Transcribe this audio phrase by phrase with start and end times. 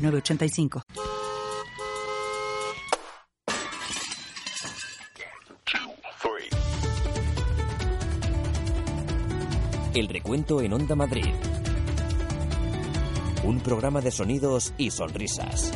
[0.00, 0.82] 906985.
[9.92, 11.34] El recuento en Onda Madrid.
[13.42, 15.72] Un programa de sonidos y sonrisas.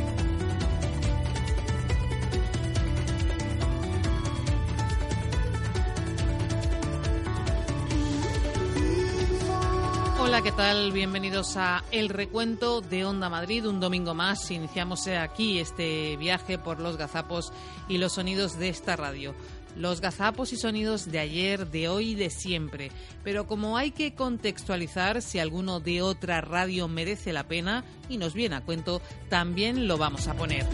[10.34, 10.90] Hola, ¿qué tal?
[10.90, 13.68] Bienvenidos a El Recuento de Onda Madrid.
[13.68, 17.52] Un domingo más iniciamos aquí este viaje por los gazapos
[17.86, 19.32] y los sonidos de esta radio.
[19.76, 22.90] Los gazapos y sonidos de ayer, de hoy y de siempre.
[23.22, 28.34] Pero como hay que contextualizar si alguno de otra radio merece la pena y nos
[28.34, 30.66] viene a cuento, también lo vamos a poner.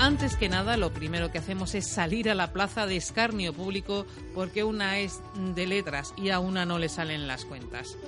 [0.00, 4.06] Antes que nada, lo primero que hacemos es salir a la plaza de escarnio público
[4.34, 5.20] porque una es
[5.54, 7.98] de letras y a una no le salen las cuentas.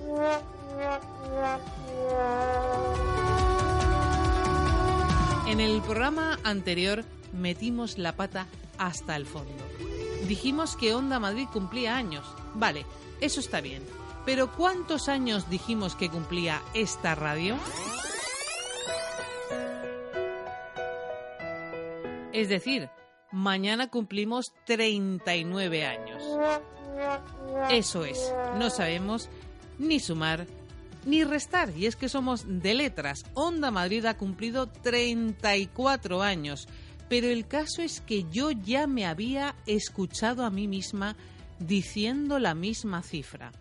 [5.47, 7.05] En el programa anterior
[7.35, 8.47] metimos la pata
[8.79, 9.63] hasta el fondo.
[10.27, 12.25] Dijimos que Onda Madrid cumplía años.
[12.55, 12.87] Vale,
[13.21, 13.83] eso está bien.
[14.25, 17.59] Pero ¿cuántos años dijimos que cumplía esta radio?
[22.33, 22.89] Es decir,
[23.31, 26.23] mañana cumplimos 39 años.
[27.71, 29.29] Eso es, no sabemos
[29.79, 30.47] ni sumar
[31.05, 31.71] ni restar.
[31.77, 33.25] Y es que somos de letras.
[33.35, 36.69] Onda Madrid ha cumplido 34 años.
[37.09, 41.17] Pero el caso es que yo ya me había escuchado a mí misma
[41.59, 43.53] diciendo la misma cifra.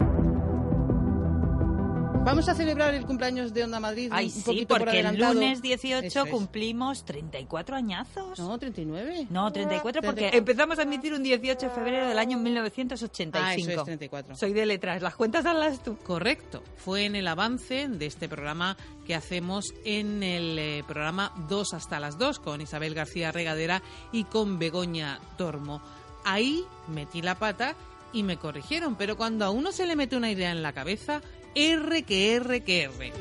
[2.24, 5.20] Vamos a celebrar el cumpleaños de Onda Madrid Ay, un sí, poquito porque por el
[5.20, 6.32] lunes 18 Eso es.
[6.32, 8.38] cumplimos 34 añazos.
[8.38, 9.28] No, 39.
[9.32, 10.38] No, 34 porque 34.
[10.38, 13.38] empezamos a emitir un 18 de febrero del año 1985.
[13.44, 14.36] Ah, eso es 34.
[14.36, 15.98] Soy de letras, las cuentas hazlas tú.
[15.98, 16.64] Correcto.
[16.78, 22.00] Fue en el avance de este programa que hacemos en el eh, programa 2 hasta
[22.00, 25.82] las 2 con Isabel García Regadera y con Begoña Tormo.
[26.24, 27.76] Ahí metí la pata
[28.14, 31.22] y me corrigieron, pero cuando a uno se le mete una idea en la cabeza,
[31.56, 33.14] R que R que R.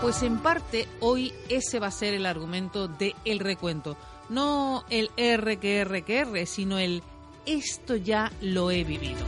[0.00, 3.96] Pues en parte hoy ese va a ser el argumento de el recuento.
[4.28, 7.02] No el R que R que R, sino el
[7.46, 9.24] esto ya lo he vivido.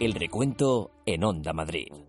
[0.00, 2.01] El recuento en Onda Madrid.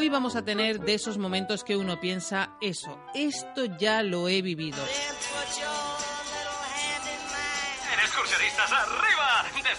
[0.00, 4.40] Hoy vamos a tener de esos momentos que uno piensa, eso, esto ya lo he
[4.40, 4.78] vivido.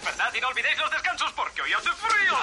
[0.02, 2.36] Despertad y no olvidéis los descansos porque hoy hace frío.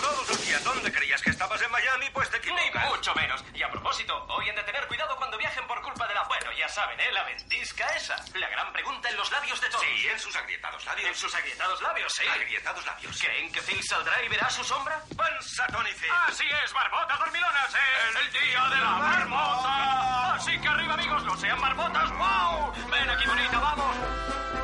[0.00, 0.62] Todos los días.
[0.62, 2.08] ¿Dónde creías que estabas en Miami?
[2.10, 2.84] Pues te equivocas.
[2.84, 3.44] Ni mucho menos.
[3.52, 6.22] Y a propósito, hoy han de tener cuidado cuando viajen por culpa de la...
[6.28, 7.10] Bueno, ya saben, ¿eh?
[7.10, 8.14] La ventisca esa.
[8.34, 9.84] La gran pregunta en los labios de todos.
[9.84, 11.08] Sí, en sus agrietados labios.
[11.08, 12.24] En sus agrietados labios, sí.
[12.28, 13.20] Agrietados labios.
[13.20, 15.02] ¿Creen que Phil saldrá y verá su sombra?
[15.98, 16.10] Phil.
[16.28, 17.74] Así es, barbotas dormilonas.
[17.74, 20.34] Es el día de la marmota.
[20.34, 22.10] Así que arriba, amigos, no sean marmotas.
[22.12, 22.72] ¡Wow!
[22.92, 24.61] Ven aquí, bonita, vamos.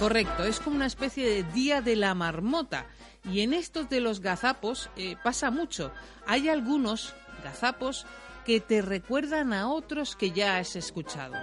[0.00, 2.86] Correcto, es como una especie de día de la marmota.
[3.30, 5.92] Y en estos de los gazapos eh, pasa mucho.
[6.26, 8.06] Hay algunos gazapos
[8.46, 11.34] que te recuerdan a otros que ya has escuchado.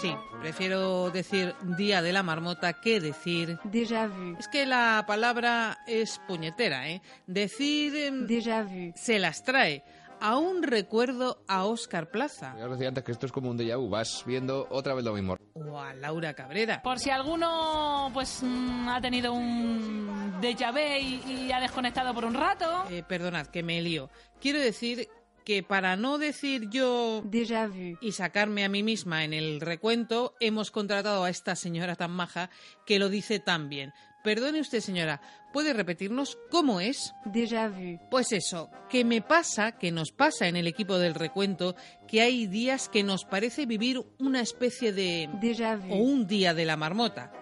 [0.00, 3.58] Sí, prefiero decir día de la marmota que decir...
[3.62, 4.36] Déjà vu.
[4.38, 7.02] Es que la palabra es puñetera, ¿eh?
[7.26, 8.92] Decir em, Déjà vu.
[8.96, 9.84] se las trae.
[10.24, 13.76] Aún recuerdo a Óscar Plaza Ya os decía antes que esto es como un déjà
[13.76, 15.36] vu, vas viendo otra vez lo mismo.
[15.54, 16.80] o a Laura Cabrera.
[16.82, 22.24] Por si alguno pues mm, ha tenido un déjà vu y, y ha desconectado por
[22.24, 22.84] un rato.
[22.90, 24.10] Eh, perdonad, que me lío.
[24.40, 25.08] Quiero decir
[25.44, 27.98] que para no decir yo Déjà vu.
[28.00, 32.48] y sacarme a mí misma en el recuento, hemos contratado a esta señora tan maja
[32.86, 33.92] que lo dice tan bien.
[34.22, 35.20] Perdone usted, señora,
[35.52, 37.12] ¿puede repetirnos cómo es?
[37.24, 37.98] Déjà vu.
[38.08, 41.74] Pues eso, que me pasa, que nos pasa en el equipo del recuento,
[42.06, 45.28] que hay días que nos parece vivir una especie de...
[45.40, 45.92] Déjà vu.
[45.92, 47.32] o un día de la marmota.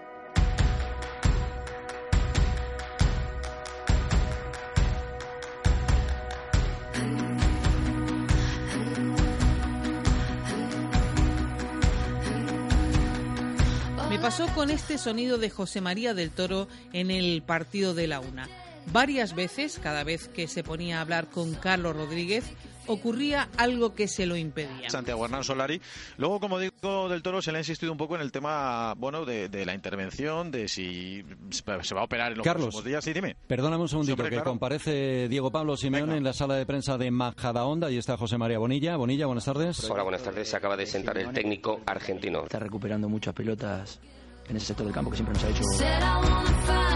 [14.20, 18.48] Pasó con este sonido de José María del Toro en el partido de la una.
[18.92, 22.44] Varias veces, cada vez que se ponía a hablar con Carlos Rodríguez,
[22.92, 24.90] ocurría algo que se lo impedía.
[24.90, 25.80] Santiago Hernán Solari.
[26.16, 29.24] Luego, como digo, del Toro se le ha insistido un poco en el tema, bueno,
[29.24, 33.04] de, de la intervención, de si se va a operar en los Carlos, próximos días.
[33.04, 33.36] Sí, dime.
[33.46, 34.50] Perdóname un segundito, Sí, hombre, que claro.
[34.50, 36.18] comparece Diego Pablo Simeón Venga.
[36.18, 38.96] en la sala de prensa de Majadahonda y está José María Bonilla.
[38.96, 39.84] Bonilla, buenas tardes.
[39.90, 40.48] Hola, buenas tardes.
[40.48, 42.44] Se acaba de sentar el técnico argentino.
[42.44, 44.00] Está recuperando muchas pelotas
[44.48, 46.89] en ese sector del campo que siempre nos ha hecho.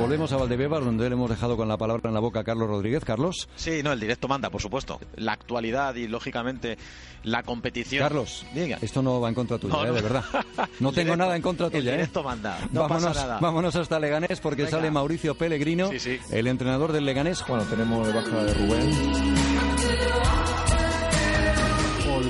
[0.00, 2.68] Volvemos a Valdebebas, donde le hemos dejado con la palabra en la boca a Carlos
[2.68, 3.04] Rodríguez.
[3.04, 3.48] Carlos.
[3.56, 4.98] Sí, no, el directo manda, por supuesto.
[5.16, 6.78] La actualidad y, lógicamente,
[7.24, 8.02] la competición.
[8.02, 8.78] Carlos, Diga.
[8.80, 9.94] esto no va en contra tuya, No, eh, no.
[9.94, 10.24] de verdad.
[10.80, 11.90] No El tengo directo- nada en contra el tuya.
[11.90, 11.96] ¿eh?
[11.96, 13.38] directo manda, no vámonos, pasa nada.
[13.40, 14.76] vámonos hasta Leganés porque Venga.
[14.78, 16.18] sale Mauricio Pellegrino, Sí, sí.
[16.30, 17.44] el entrenador del Leganés.
[17.46, 18.90] Bueno, tenemos baja de Rubén.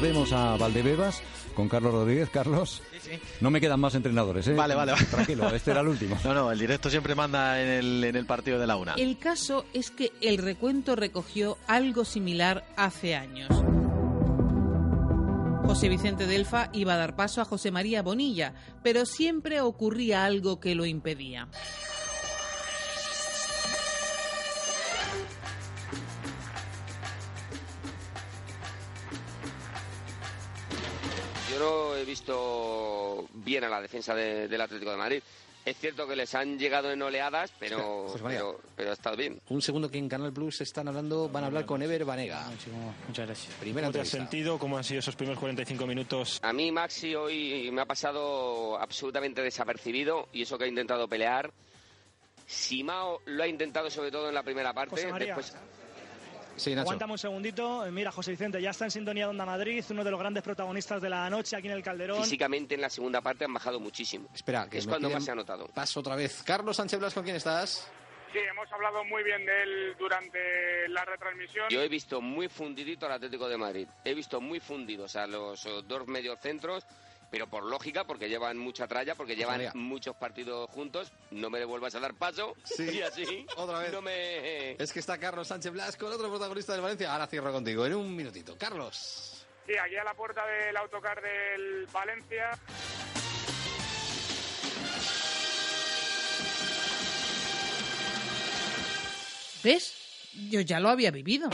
[0.00, 1.22] Volvemos a Valdebebas
[1.54, 2.30] con Carlos Rodríguez.
[2.30, 2.80] Carlos,
[3.42, 4.48] no me quedan más entrenadores.
[4.48, 4.54] ¿eh?
[4.54, 5.04] Vale, vale, vale.
[5.04, 6.16] Tranquilo, este era el último.
[6.24, 8.94] No, no, el directo siempre manda en el, en el partido de la una.
[8.94, 13.50] El caso es que el recuento recogió algo similar hace años.
[15.66, 20.60] José Vicente Delfa iba a dar paso a José María Bonilla, pero siempre ocurría algo
[20.60, 21.46] que lo impedía.
[31.60, 35.22] No he visto bien a la defensa de- del Atlético de Madrid.
[35.62, 39.38] Es cierto que les han llegado en oleadas, pero, Espera, pero, pero ha estado bien.
[39.50, 42.46] Un segundo que en Canal Plus están hablando, van a hablar con Ever Banega.
[43.06, 43.54] Muchas gracias.
[43.60, 44.58] Primera ¿Cómo te has sentido?
[44.58, 46.38] ¿Cómo han sido esos primeros 45 minutos?
[46.42, 51.52] A mí Maxi hoy me ha pasado absolutamente desapercibido y eso que ha intentado pelear.
[52.46, 54.96] Simao lo ha intentado sobre todo en la primera parte.
[54.96, 55.54] Después,
[56.60, 56.82] Sí, Nacho.
[56.82, 57.86] Aguántame un segundito.
[57.90, 61.00] Mira, José Vicente, ya está en sintonía de Onda Madrid, uno de los grandes protagonistas
[61.00, 62.22] de la noche aquí en el Calderón.
[62.22, 64.28] físicamente en la segunda parte han bajado muchísimo.
[64.34, 65.68] Espera, que es me cuando más se ha notado.
[65.68, 66.42] Paso otra vez.
[66.44, 67.90] Carlos Sánchez Blas, ¿con quién estás?
[68.32, 70.38] Sí, hemos hablado muy bien de él durante
[70.88, 71.66] la retransmisión.
[71.70, 73.88] Yo he visto muy fundidito al Atlético de Madrid.
[74.04, 76.86] He visto muy fundidos a los dos mediocentros,
[77.30, 79.72] pero por lógica, porque llevan mucha tralla, porque llevan María.
[79.74, 81.12] muchos partidos juntos.
[81.30, 82.54] No me devuelvas a dar paso.
[82.64, 82.88] Sí.
[83.00, 83.46] Y así.
[83.56, 83.92] Otra vez.
[83.92, 84.72] No me...
[84.72, 87.12] Es que está Carlos Sánchez Blas con otro protagonista del Valencia.
[87.12, 88.56] Ahora cierro contigo en un minutito.
[88.58, 89.46] Carlos.
[89.66, 92.50] Sí, aquí a la puerta del autocar del Valencia.
[99.62, 99.94] ¿Ves?
[100.50, 101.50] Yo ya lo había vivido.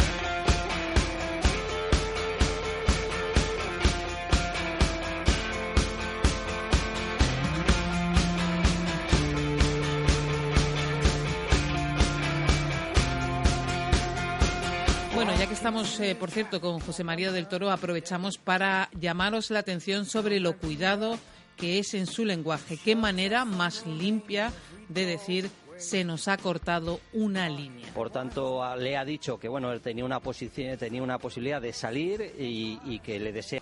[15.67, 20.39] Estamos, eh, por cierto, con José María del Toro, aprovechamos para llamaros la atención sobre
[20.39, 21.19] lo cuidado
[21.57, 22.77] que es en su lenguaje.
[22.77, 24.53] Qué manera más limpia
[24.89, 27.93] de decir se nos ha cortado una línea.
[27.95, 31.73] Por tanto, le ha dicho que bueno, él tenía una posición, tenía una posibilidad de
[31.73, 33.61] salir y, y que le desea.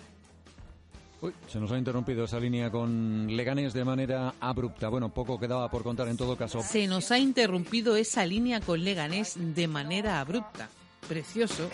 [1.21, 4.89] Uy, se nos ha interrumpido esa línea con Leganés de manera abrupta.
[4.89, 6.61] Bueno, poco quedaba por contar en todo caso.
[6.61, 10.69] Se nos ha interrumpido esa línea con Leganés de manera abrupta.
[11.07, 11.69] Precioso.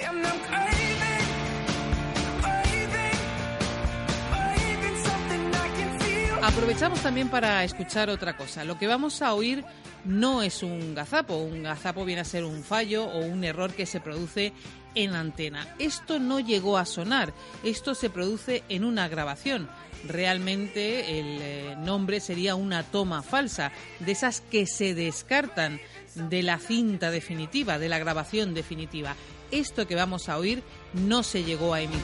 [6.44, 8.66] Aprovechamos también para escuchar otra cosa.
[8.66, 9.64] Lo que vamos a oír
[10.06, 11.38] no es un gazapo.
[11.38, 14.52] Un gazapo viene a ser un fallo o un error que se produce
[14.96, 15.68] en antena.
[15.80, 17.32] Esto no llegó a sonar.
[17.64, 19.70] Esto se produce en una grabación.
[20.08, 25.80] Realmente el eh, nombre sería una toma falsa, de esas que se descartan
[26.16, 29.16] de la cinta definitiva, de la grabación definitiva.
[29.52, 30.64] Esto que vamos a oír
[30.94, 32.02] no se llegó a emitir.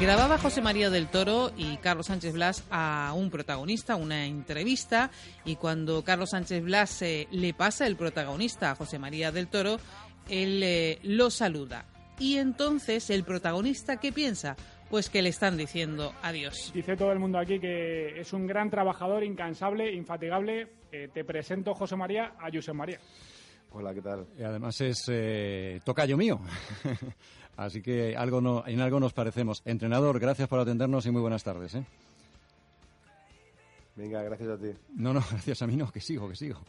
[0.00, 5.10] Grababa José María del Toro y Carlos Sánchez Blas a un protagonista, una entrevista,
[5.44, 9.80] y cuando Carlos Sánchez Blas eh, le pasa el protagonista a José María del Toro,
[10.28, 11.84] él eh, lo saluda.
[12.16, 14.54] Y entonces el protagonista, ¿qué piensa?
[14.88, 16.70] Pues que le están diciendo adiós.
[16.72, 20.68] Dice todo el mundo aquí que es un gran trabajador, incansable, infatigable.
[20.90, 22.98] Eh, te presento, José María, a José María.
[23.70, 24.26] Hola, ¿qué tal?
[24.38, 26.40] Y además es eh, tocayo mío.
[27.56, 29.62] Así que algo no, en algo nos parecemos.
[29.64, 31.74] Entrenador, gracias por atendernos y muy buenas tardes.
[31.74, 31.84] ¿eh?
[33.96, 34.70] Venga, gracias a ti.
[34.94, 36.60] No, no, gracias a mí no, que sigo, que sigo.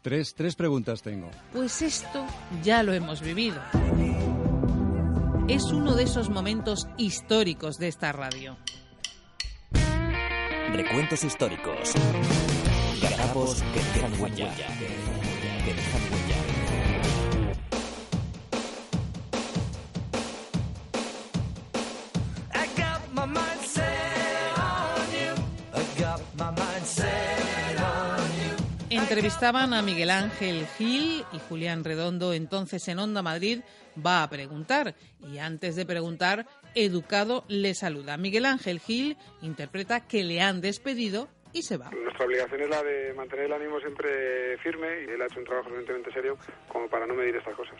[0.00, 1.30] Tres, tres preguntas tengo.
[1.52, 2.26] Pues esto
[2.64, 3.60] ya lo hemos vivido.
[5.48, 8.56] Es uno de esos momentos históricos de esta radio.
[10.72, 11.92] Recuentos históricos.
[29.12, 33.60] Entrevistaban a Miguel Ángel Gil y Julián Redondo, entonces en Onda Madrid,
[33.94, 34.94] va a preguntar.
[35.30, 38.16] Y antes de preguntar, Educado le saluda.
[38.16, 41.90] Miguel Ángel Gil interpreta que le han despedido y se va.
[41.90, 45.44] Nuestra obligación es la de mantener el ánimo siempre firme y él ha hecho un
[45.44, 47.74] trabajo suficientemente serio como para no medir estas cosas.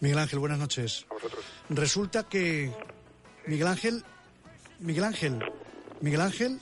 [0.00, 1.06] Miguel Ángel, buenas noches.
[1.10, 1.44] A vosotros.
[1.70, 2.70] Resulta que
[3.46, 4.02] Miguel Ángel,
[4.80, 5.38] Miguel Ángel,
[6.00, 6.60] Miguel Ángel,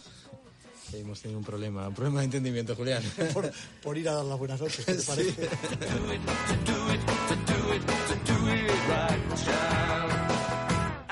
[0.93, 3.03] hemos tenido un problema, un problema de entendimiento, Julián.
[3.35, 3.51] por,
[3.83, 5.49] por ir a dar las buenas noches, ¿qué te parece?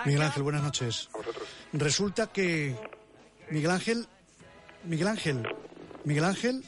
[0.04, 1.08] Miguel Ángel, buenas noches.
[1.12, 1.48] A vosotros.
[1.72, 2.76] Resulta que
[3.50, 4.06] Miguel Ángel,
[4.84, 5.42] Miguel Ángel,
[6.04, 6.64] Miguel Ángel,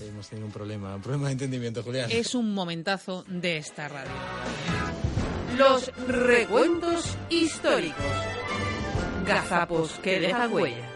[0.00, 2.10] hemos tenido un problema, un problema de entendimiento, Julián.
[2.10, 4.10] Es un momentazo de esta radio.
[5.56, 8.04] Los recuentos históricos.
[9.26, 10.90] Gazapos que dejan huella.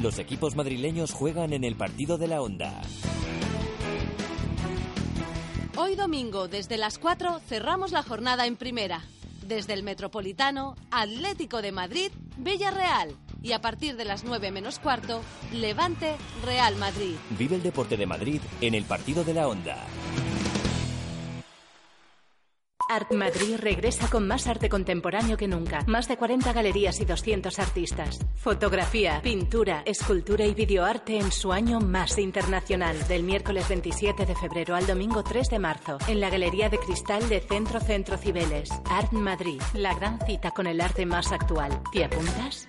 [0.00, 2.80] Los equipos madrileños juegan en el partido de la Onda.
[5.76, 9.04] Hoy domingo, desde las 4, cerramos la jornada en primera.
[9.46, 13.16] Desde el Metropolitano, Atlético de Madrid, Villarreal.
[13.42, 15.20] Y a partir de las 9 menos cuarto,
[15.52, 17.16] Levante, Real Madrid.
[17.38, 19.76] Vive el deporte de Madrid en el partido de la Onda.
[22.92, 25.82] Art Madrid regresa con más arte contemporáneo que nunca.
[25.86, 28.18] Más de 40 galerías y 200 artistas.
[28.34, 33.08] Fotografía, pintura, escultura y videoarte en su año más internacional.
[33.08, 35.96] Del miércoles 27 de febrero al domingo 3 de marzo.
[36.06, 38.68] En la Galería de Cristal de Centro Centro Cibeles.
[38.84, 39.62] Art Madrid.
[39.72, 41.80] La gran cita con el arte más actual.
[41.92, 42.68] ¿Te apuntas?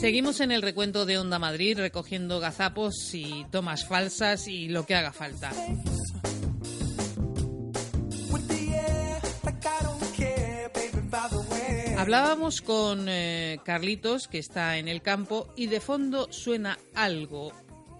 [0.00, 4.94] Seguimos en el recuento de Onda Madrid recogiendo gazapos y tomas falsas y lo que
[4.94, 5.52] haga falta.
[11.98, 17.52] Hablábamos con eh, Carlitos, que está en el campo, y de fondo suena algo,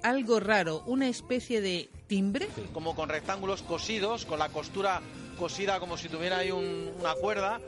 [0.03, 2.49] algo raro, una especie de timbre.
[2.73, 5.01] Como con rectángulos cosidos, con la costura
[5.39, 7.61] cosida como si tuviera ahí un- una cuerda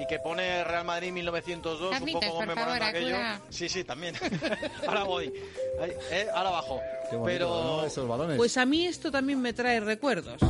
[0.00, 3.16] y que pone Real Madrid 1902, Carlitos, un poco conmemorando favor, aquello.
[3.16, 3.42] acuda.
[3.50, 4.14] Sí, sí, también.
[4.86, 5.32] ahora voy.
[5.80, 6.80] Ahí, eh, ahora abajo.
[7.24, 7.84] Pero
[8.36, 10.40] Pues a mí esto también me trae recuerdos.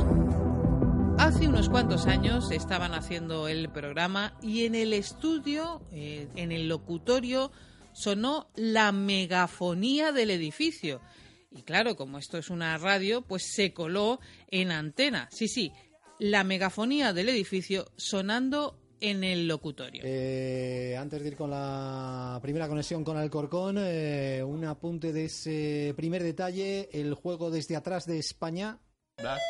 [1.17, 6.67] Hace unos cuantos años estaban haciendo el programa y en el estudio, eh, en el
[6.67, 7.51] locutorio,
[7.93, 11.01] sonó la megafonía del edificio.
[11.51, 15.27] Y claro, como esto es una radio, pues se coló en antena.
[15.31, 15.73] Sí, sí,
[16.19, 20.03] la megafonía del edificio sonando en el locutorio.
[20.05, 25.93] Eh, antes de ir con la primera conexión con Alcorcón, eh, un apunte de ese
[25.97, 28.79] primer detalle, el juego desde atrás de España.
[29.17, 29.41] Blas.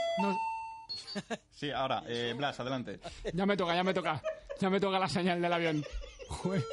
[1.51, 2.99] Sí, ahora, eh, Blas, adelante.
[3.33, 4.21] Ya me toca, ya me toca.
[4.59, 5.85] Ya me toca la señal del avión.
[6.27, 6.63] Joder.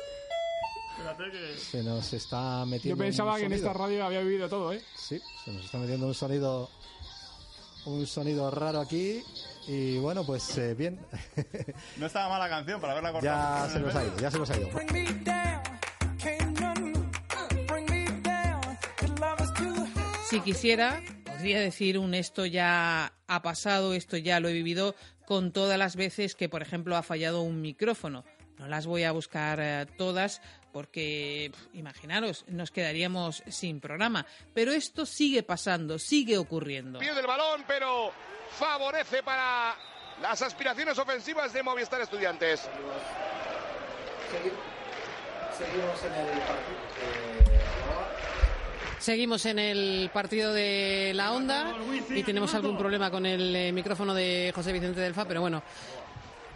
[1.70, 2.96] Se nos está metiendo.
[2.96, 4.82] Yo pensaba un que en esta radio había vivido todo, ¿eh?
[4.96, 6.70] Sí, se nos está metiendo un sonido,
[7.86, 9.22] un sonido raro aquí
[9.66, 10.98] y bueno, pues eh, bien.
[11.96, 13.70] No estaba mala canción para verla ya cortada.
[13.70, 14.68] se nos ha ido, ya se nos ha ido.
[20.28, 24.94] Si quisiera, podría decir un esto ya ha pasado, esto ya lo he vivido
[25.26, 28.24] con todas las veces que, por ejemplo, ha fallado un micrófono.
[28.58, 30.42] No las voy a buscar eh, todas
[30.78, 34.24] porque, imaginaros, nos quedaríamos sin programa.
[34.54, 37.00] Pero esto sigue pasando, sigue ocurriendo.
[37.00, 38.12] Pierde el balón, pero
[38.52, 39.74] favorece para
[40.22, 42.60] las aspiraciones ofensivas de Movistar Estudiantes.
[45.58, 46.28] Seguimos en el
[49.00, 51.74] Seguimos en el partido de la onda
[52.10, 55.60] y tenemos algún problema con el eh, micrófono de José Vicente del Fa, pero bueno.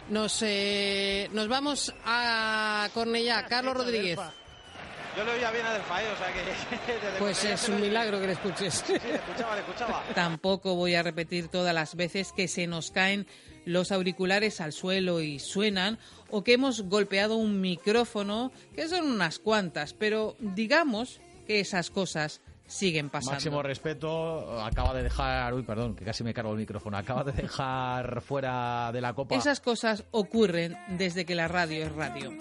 [0.09, 3.45] Nos, eh, nos vamos a Cornellá.
[3.47, 4.19] Carlos Rodríguez.
[5.15, 6.93] Yo le oía bien a Del Fae, o sea que...
[6.93, 8.83] desde Pues es un milagro que le escuches.
[8.85, 10.03] Sí, le escuchaba, le escuchaba.
[10.15, 13.27] Tampoco voy a repetir todas las veces que se nos caen
[13.65, 15.99] los auriculares al suelo y suenan,
[16.31, 22.41] o que hemos golpeado un micrófono, que son unas cuantas, pero digamos que esas cosas
[22.67, 23.33] siguen pasando.
[23.33, 27.31] Máximo respeto, acaba de dejar, uy, perdón, que casi me cargo el micrófono, acaba de
[27.31, 29.35] dejar fuera de la copa.
[29.35, 32.31] Esas cosas ocurren desde que la radio es radio.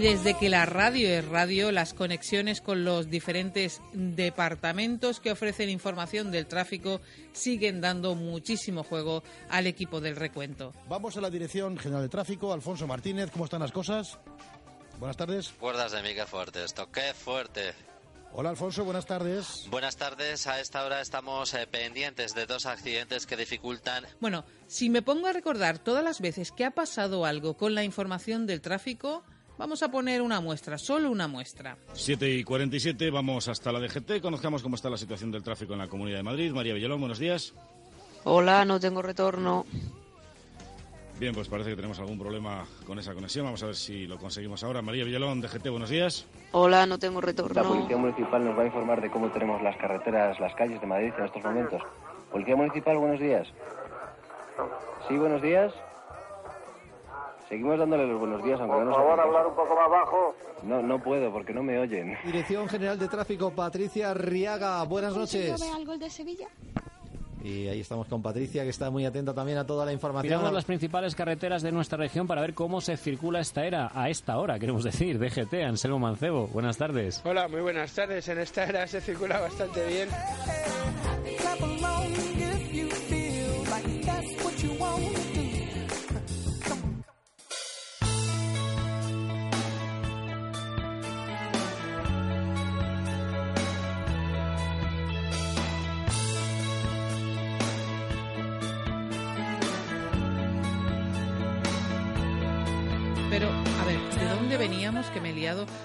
[0.00, 5.68] Y desde que la radio es radio, las conexiones con los diferentes departamentos que ofrecen
[5.68, 7.02] información del tráfico
[7.34, 10.72] siguen dando muchísimo juego al equipo del recuento.
[10.88, 12.50] Vamos a la Dirección General de Tráfico.
[12.54, 14.18] Alfonso Martínez, ¿cómo están las cosas?
[14.98, 15.50] Buenas tardes.
[15.60, 17.74] Cuerdas de mí, qué fuerte esto, qué fuerte.
[18.32, 19.66] Hola Alfonso, buenas tardes.
[19.68, 24.06] Buenas tardes, a esta hora estamos eh, pendientes de dos accidentes que dificultan.
[24.18, 27.84] Bueno, si me pongo a recordar todas las veces que ha pasado algo con la
[27.84, 29.24] información del tráfico,
[29.60, 31.76] Vamos a poner una muestra, solo una muestra.
[31.92, 34.22] 7 y 47, vamos hasta la DGT.
[34.22, 36.50] Conozcamos cómo está la situación del tráfico en la Comunidad de Madrid.
[36.50, 37.52] María Villalón, buenos días.
[38.24, 39.66] Hola, no tengo retorno.
[41.18, 43.44] Bien, pues parece que tenemos algún problema con esa conexión.
[43.44, 44.80] Vamos a ver si lo conseguimos ahora.
[44.80, 46.26] María Villalón, DGT, buenos días.
[46.52, 47.62] Hola, no tengo retorno.
[47.62, 50.86] La Policía Municipal nos va a informar de cómo tenemos las carreteras, las calles de
[50.86, 51.82] Madrid en estos momentos.
[52.32, 53.46] Policía Municipal, buenos días.
[55.06, 55.70] Sí, buenos días.
[57.50, 60.36] Seguimos dándole los buenos días, aunque Por no nos favor, hablar un poco más bajo.
[60.62, 62.16] No, no puedo, porque no me oyen.
[62.24, 64.84] Dirección General de Tráfico, Patricia Riaga.
[64.84, 65.60] Buenas noches.
[65.60, 66.46] al gol de Sevilla?
[67.42, 70.30] Y ahí estamos con Patricia, que está muy atenta también a toda la información.
[70.30, 74.08] Miramos las principales carreteras de nuestra región para ver cómo se circula esta era, a
[74.10, 76.46] esta hora, queremos decir, DGT, Anselmo Mancebo.
[76.48, 77.20] Buenas tardes.
[77.24, 78.28] Hola, muy buenas tardes.
[78.28, 80.08] En esta era se circula bastante bien.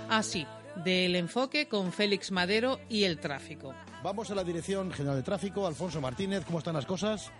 [0.07, 0.47] Liado?
[0.47, 3.73] Ah, del enfoque con Félix Madero y el tráfico.
[4.03, 5.65] Vamos a la Dirección General de Tráfico.
[5.65, 7.31] Alfonso Martínez, ¿cómo están las cosas?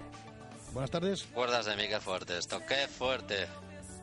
[0.74, 1.24] Buenas tardes.
[1.34, 3.48] Cuerdas de mí, qué fuerte esto, qué fuerte.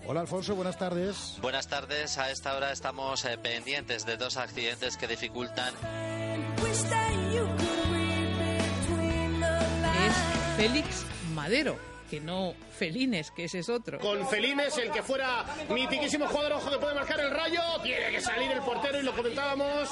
[0.06, 1.38] Hola Alfonso, buenas tardes.
[1.40, 5.74] Buenas tardes, a esta hora estamos eh, pendientes de dos accidentes que dificultan.
[10.06, 10.14] Es
[10.56, 11.76] Félix Madero,
[12.12, 13.98] que no Felines, que ese es otro.
[13.98, 18.20] Con Felines, el que fuera mitiquísimo jugador, ojo que puede marcar el rayo, tiene que
[18.20, 19.88] salir el portero y lo comentábamos.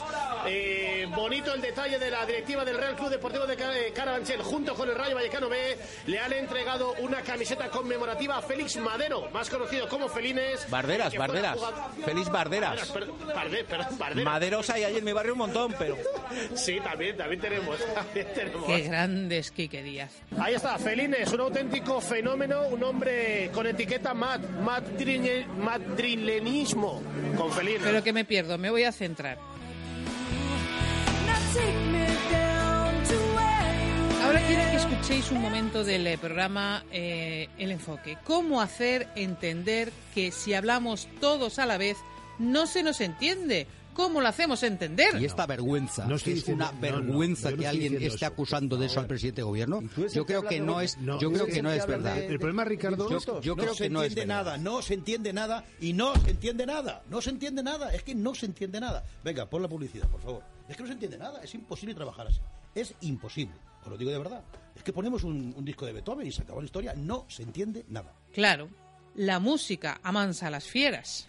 [0.46, 4.42] Eh, bonito el detalle de la directiva del Real Club Deportivo de Ca- eh, Carabanchel,
[4.42, 5.78] junto con el Rayo Vallecano B,
[6.08, 10.68] le han entregado una camiseta conmemorativa a Félix Madero, más conocido como Felines.
[10.68, 11.58] Barderas, Barderas.
[12.04, 12.88] Félix Barderas.
[12.90, 14.24] perdón, Barde- perdón, Barderas.
[14.24, 15.96] Maderos hay ahí en mi barrio un montón, pero...
[16.54, 17.78] Sí, también, también tenemos.
[17.94, 18.64] También tenemos.
[18.66, 20.12] Qué grandes Quique Díaz.
[20.38, 27.00] Ahí está, Felines, un auténtico fenómeno, un hombre con etiqueta madrileñe- madrilenismo,
[27.36, 27.82] con Felines.
[27.84, 29.38] Pero que me pierdo, me voy a centrar.
[34.24, 38.16] Ahora quiero que escuchéis un momento del eh, programa eh, El Enfoque.
[38.24, 41.96] ¿Cómo hacer entender que si hablamos todos a la vez
[42.38, 43.66] no se nos entiende?
[43.94, 45.20] ¿Cómo lo hacemos entender?
[45.20, 48.06] Y esta vergüenza, No que es diciendo- una no, no, vergüenza no que alguien esté
[48.06, 48.26] eso.
[48.26, 51.62] acusando de eso al presidente de gobierno, yo creo que no es, yo creo que
[51.62, 52.18] no es verdad.
[52.18, 54.44] El problema, Ricardo, yo, yo creo que no es entiende verdad.
[54.44, 58.02] nada, no se entiende nada y no se entiende nada, no se entiende nada, es
[58.02, 59.04] que no se entiende nada.
[59.24, 60.42] Venga, pon la publicidad, por favor.
[60.68, 62.40] Es que no se entiende nada, es imposible trabajar así.
[62.74, 64.42] Es imposible, os lo digo de verdad.
[64.76, 67.42] Es que ponemos un, un disco de Beethoven y se acabó la historia, no se
[67.42, 68.14] entiende nada.
[68.32, 68.68] Claro,
[69.16, 71.26] la música amansa a las fieras.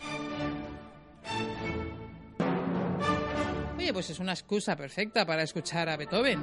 [3.91, 6.39] Oye, pues es una excusa perfecta para escuchar a Beethoven.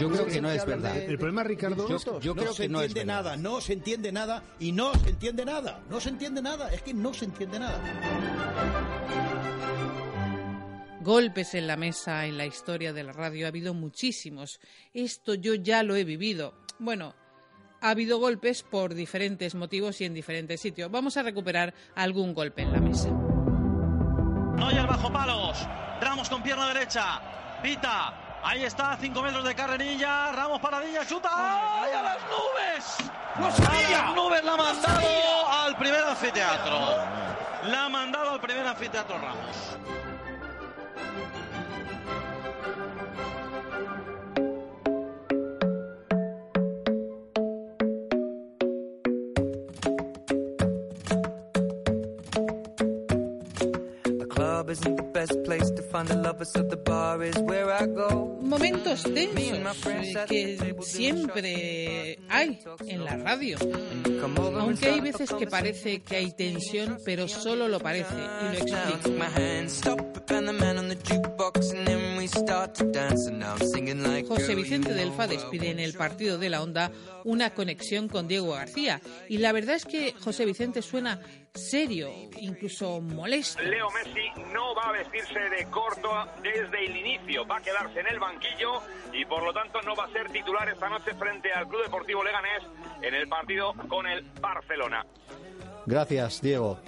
[0.00, 0.96] Yo creo que no es verdad.
[0.96, 4.10] El problema, Ricardo, Yo- yo creo no se que no entiende nada, no se entiende
[4.12, 7.60] nada y no se entiende nada, no se entiende nada, es que no se entiende
[7.60, 7.80] nada.
[11.02, 14.58] Golpes en la mesa en la historia de la radio ha habido muchísimos.
[14.92, 16.52] Esto yo ya lo he vivido.
[16.80, 17.14] Bueno,
[17.80, 20.90] ha habido golpes por diferentes motivos y en diferentes sitios.
[20.90, 23.08] Vamos a recuperar algún golpe en la mesa.
[24.56, 25.66] Neuer bajo palos.
[26.00, 27.20] Ramos con pierna derecha.
[27.62, 28.12] Pita.
[28.42, 30.32] Ahí está, a 5 metros de carrerilla.
[30.32, 31.30] Ramos paradilla, chuta.
[31.32, 33.10] ¡Ay, a las nubes!
[33.38, 33.98] ¡No sabía!
[33.98, 36.78] A las nubes la ha mandado al primer anfiteatro.
[37.64, 39.76] La ha mandado al primer anfiteatro Ramos.
[58.40, 63.58] Momentos tensos eh, que siempre hay en la radio.
[64.60, 69.10] Aunque hay veces que parece que hay tensión, pero solo lo parece y lo explico.
[74.28, 76.90] José Vicente del Fa despide en el partido de la Onda
[77.24, 79.00] una conexión con Diego García.
[79.28, 81.20] Y la verdad es que José Vicente suena
[81.54, 83.62] serio, incluso molesto.
[83.62, 86.10] Leo Messi no va a vestirse de corto
[86.42, 90.04] desde el inicio, va a quedarse en el banquillo y por lo tanto no va
[90.04, 92.62] a ser titular esta noche frente al Club Deportivo Leganés
[93.02, 95.06] en el partido con el Barcelona.
[95.86, 96.80] Gracias, Diego.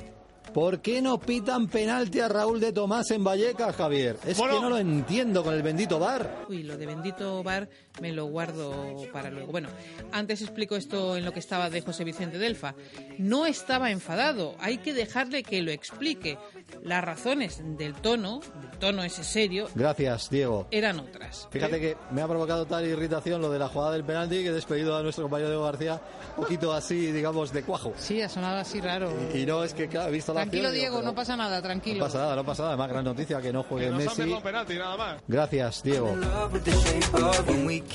[0.59, 4.19] ¿Por qué no pitan penalti a Raúl de Tomás en Vallecas, Javier?
[4.27, 6.47] Es que no lo entiendo con el bendito bar.
[6.49, 7.69] Uy, lo de bendito bar
[8.01, 9.51] me lo guardo para luego.
[9.53, 9.69] Bueno,
[10.13, 12.75] antes explico esto en lo que estaba de José Vicente Delfa.
[13.19, 16.39] No estaba enfadado, hay que dejarle que lo explique.
[16.83, 20.67] Las razones del tono, del tono ese serio, Gracias, Diego.
[20.71, 21.49] eran otras.
[21.51, 24.53] Fíjate que me ha provocado tal irritación lo de la jugada del penalti que he
[24.53, 26.01] despedido a nuestro compañero Diego García
[26.37, 27.95] un poquito así, digamos, de cuajo.
[27.97, 29.11] Sí, ha sonado así raro.
[29.35, 31.37] Y no es que, claro, he visto la Tranquilo, acción y digo, Diego, no pasa
[31.37, 31.99] nada, tranquilo.
[32.01, 32.75] No pasa nada, no pasa nada.
[32.75, 34.35] Además, gran noticia que no juegue Messi.
[34.43, 35.23] penalti nada más.
[35.27, 36.15] Gracias, Diego.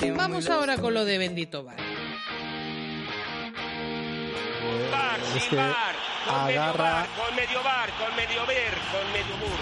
[0.01, 1.77] Vamos ahora con lo de bendito bar.
[4.91, 5.95] Bar, Es sin que bar,
[6.27, 9.59] con medio agarra- bar, con medio bar, con medio ver, con medio mur.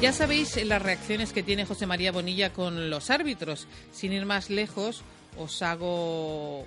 [0.00, 3.68] Ya sabéis las reacciones que tiene José María Bonilla con los árbitros.
[3.92, 5.02] Sin ir más lejos,
[5.38, 6.66] os hago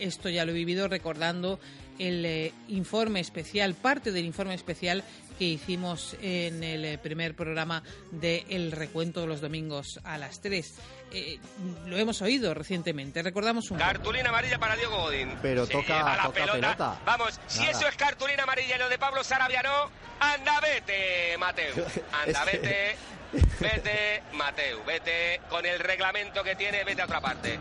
[0.00, 1.60] esto ya lo he vivido recordando
[2.00, 5.04] el eh, informe especial, parte del informe especial
[5.38, 10.40] que hicimos en el eh, primer programa de El Recuento de los domingos a las
[10.40, 10.74] 3.
[11.12, 11.38] Eh,
[11.86, 13.22] lo hemos oído recientemente.
[13.22, 13.78] Recordamos un.
[13.78, 15.32] Cartulina amarilla para Diego Godín.
[15.42, 17.00] Pero Se toca- la toca pelota.
[17.04, 21.74] Vamos, si eso es cartulina amarilla y lo de Pablo Sarabia no, anda vete, Mateo.
[22.26, 22.96] Anda vete,
[23.60, 27.58] vete, Mateo, vete con el reglamento que tiene, vete a otra parte.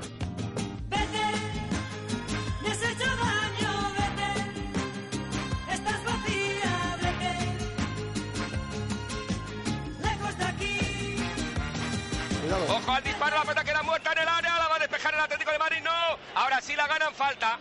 [12.75, 15.19] Ojo al disparo, la pelota queda muerta en el área, la va a despejar el
[15.21, 15.91] Atlético de Madrid, no.
[16.35, 17.57] Ahora sí la ganan, falta.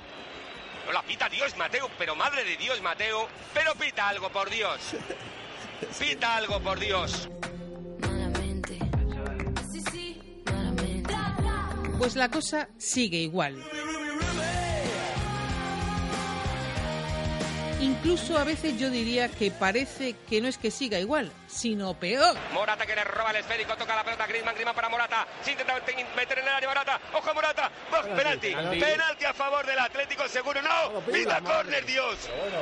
[0.87, 3.29] No la pita Dios, Mateo, pero madre de Dios, Mateo.
[3.55, 4.81] Pero pita algo, por Dios.
[6.01, 7.29] Pita algo, por Dios.
[11.97, 13.65] Pues la cosa sigue igual.
[17.81, 22.37] Incluso a veces yo diría que parece que no es que siga igual, sino peor.
[22.53, 25.75] Morata que le roba el esférico, toca la pelota Griezmann, Griezmann para Morata, se intenta
[26.17, 27.71] meter en el área Morata, ojo Morata,
[28.17, 28.81] penalti, penalti.
[28.81, 32.17] penalti a favor del Atlético seguro, no, pita córner Dios,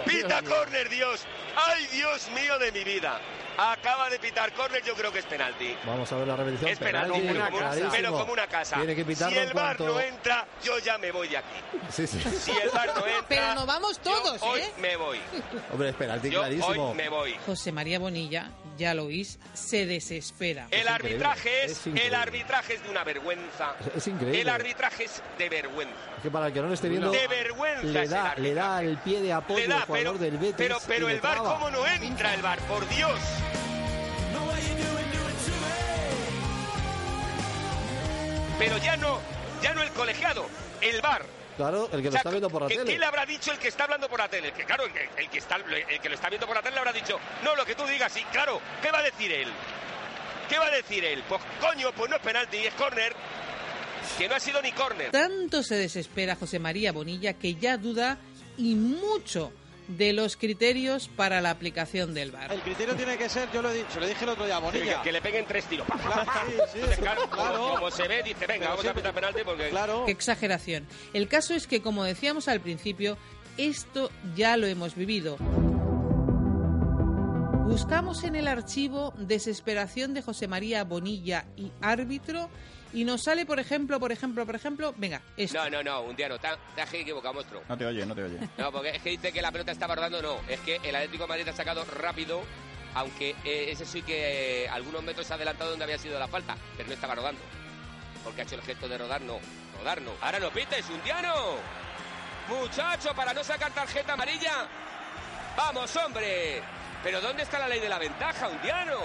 [0.07, 1.25] pita córner Dios,
[1.57, 3.19] ay Dios mío de mi vida,
[3.57, 5.77] acaba de pitar córner, yo creo que es penalti.
[5.87, 6.71] Vamos a ver la repetición.
[6.71, 7.91] Es penalti, Penalti, pero como, clarísimo.
[7.93, 8.77] pero como una casa.
[8.77, 11.57] Tiene que si el bar cuanto- no entra, yo ya me voy de aquí.
[11.91, 12.21] Sí, sí.
[12.21, 14.73] Si el bar no entra, Pero nos vamos todos, yo hoy ¿eh?
[14.79, 15.21] me voy.
[15.73, 16.89] Hombre, es penalti Yo clarísimo.
[16.91, 17.37] hoy me voy.
[17.47, 18.51] José María Bonilla,
[18.83, 20.67] ya lo oís, se desespera.
[20.71, 23.75] El arbitraje es, el arbitraje es de una vergüenza.
[23.95, 24.41] Es increíble.
[24.41, 25.95] El arbitraje es de vergüenza.
[26.17, 28.43] Es que para el que no lo esté viendo, De vergüenza le es da, el
[28.43, 30.55] le da el pie de apoyo da, al jugador pero, del Betis.
[30.57, 31.39] pero, pero el bar.
[31.39, 32.59] ¿cómo no entra el bar?
[32.61, 33.19] Por Dios.
[38.59, 39.19] Pero ya no,
[39.63, 40.47] ya no el colegiado,
[40.81, 41.25] el bar.
[41.57, 42.93] Claro, el que lo O sea, está viendo por la ¿qué, tele.
[42.93, 44.53] qué le habrá dicho el que está hablando por la tele?
[44.53, 46.75] Que claro, el que, el que está, el que lo está viendo por la tele
[46.75, 49.49] le habrá dicho, no, lo que tú digas, sí, claro, ¿qué va a decir él?
[50.49, 51.23] ¿Qué va a decir él?
[51.29, 53.15] Pues coño, pues no es penalti, es córner.
[54.19, 55.11] Que no ha sido ni córner.
[55.13, 58.19] Tanto se desespera José María Bonilla que ya duda
[58.59, 59.53] y mucho
[59.89, 62.53] de los criterios para la aplicación del VAR.
[62.53, 64.61] El criterio tiene que ser, yo lo he dicho, le dije el otro día a
[64.61, 64.99] Bonilla.
[64.99, 65.87] Que, que le peguen tres tiros.
[65.87, 66.45] Pa, pa, pa.
[66.47, 67.75] Sí, sí, Entonces, claro, claro.
[67.75, 69.69] Como, se ve, dice, venga, Pero vamos a pitar penalti porque...
[69.71, 70.05] Claro.
[70.07, 70.87] Qué exageración.
[71.13, 73.17] El caso es que, como decíamos al principio,
[73.57, 75.37] esto ya lo hemos vivido.
[77.67, 82.51] Buscamos en el archivo Desesperación de José María Bonilla y árbitro
[82.93, 85.59] y nos sale, por ejemplo, por ejemplo, por ejemplo, venga, esto.
[85.59, 87.63] No, no, no, un día no, te te has equivocado, monstruo.
[87.69, 88.39] No te oye, no te oye.
[88.59, 90.37] No, porque es que dice que la pelota estaba rodando, no.
[90.49, 92.43] Es que el Atlético de Madrid ha sacado rápido,
[92.95, 96.57] aunque eh, ese sí que eh, algunos metros ha adelantado donde había sido la falta,
[96.77, 97.41] pero no estaba rodando.
[98.25, 99.39] Porque ha hecho el gesto de rodar, no.
[99.79, 100.13] Rodar no.
[100.21, 101.57] Ahora no pites, Undiano.
[102.49, 104.67] Muchacho, para no sacar tarjeta amarilla.
[105.57, 106.63] Vamos, hombre.
[107.03, 108.99] Pero ¿dónde está la ley de la ventaja, Undiano?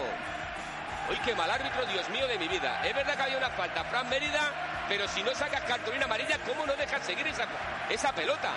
[1.10, 2.82] Uy, qué mal árbitro, Dios mío de mi vida.
[2.84, 4.52] Es verdad que había una falta, Fran Mérida,
[4.90, 7.46] pero si no sacas cartulina amarilla, ¿cómo no dejas seguir esa,
[7.90, 8.50] esa pelota?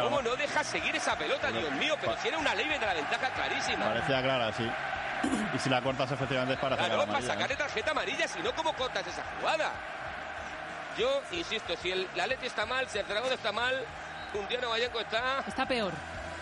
[0.00, 1.94] ¿Cómo no deja seguir esa pelota, Dios mío?
[2.00, 3.84] Pero tiene una ley de la ventaja clarísima.
[3.84, 4.70] Parecía clara, sí.
[5.54, 7.36] Y si la cortas efectivamente es para sacar Claro, para amarilla, ¿eh?
[7.36, 9.70] sacarle tarjeta amarilla, si no, ¿cómo cortas esa jugada?
[10.98, 13.84] Yo insisto, si el, la Leti está mal, si el Zaragoza está mal,
[14.32, 15.44] Puntiano Vallejo está.
[15.46, 15.92] Está peor.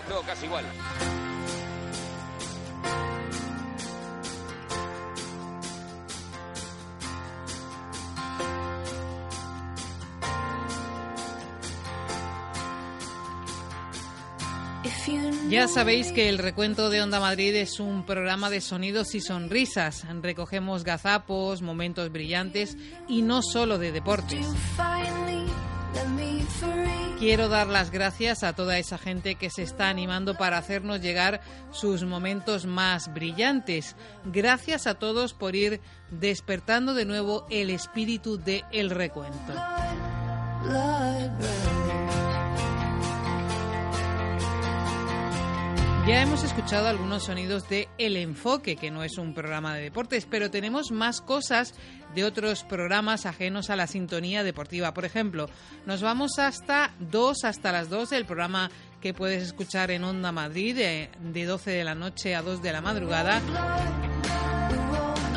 [0.09, 0.65] No, casi igual.
[15.53, 20.07] Ya sabéis que el recuento de Onda Madrid es un programa de sonidos y sonrisas.
[20.23, 24.47] Recogemos gazapos, momentos brillantes y no solo de deportes.
[27.19, 31.43] Quiero dar las gracias a toda esa gente que se está animando para hacernos llegar
[31.71, 33.95] sus momentos más brillantes.
[34.25, 39.53] Gracias a todos por ir despertando de nuevo el espíritu de el recuento.
[46.07, 50.27] Ya hemos escuchado algunos sonidos de El Enfoque, que no es un programa de deportes,
[50.29, 51.75] pero tenemos más cosas
[52.13, 54.93] de otros programas ajenos a la sintonía deportiva.
[54.95, 55.49] Por ejemplo,
[55.87, 58.69] nos vamos hasta 2, hasta las 2 del programa
[59.01, 62.73] que puedes escuchar en Onda Madrid de, de 12 de la noche a 2 de
[62.73, 63.41] la madrugada.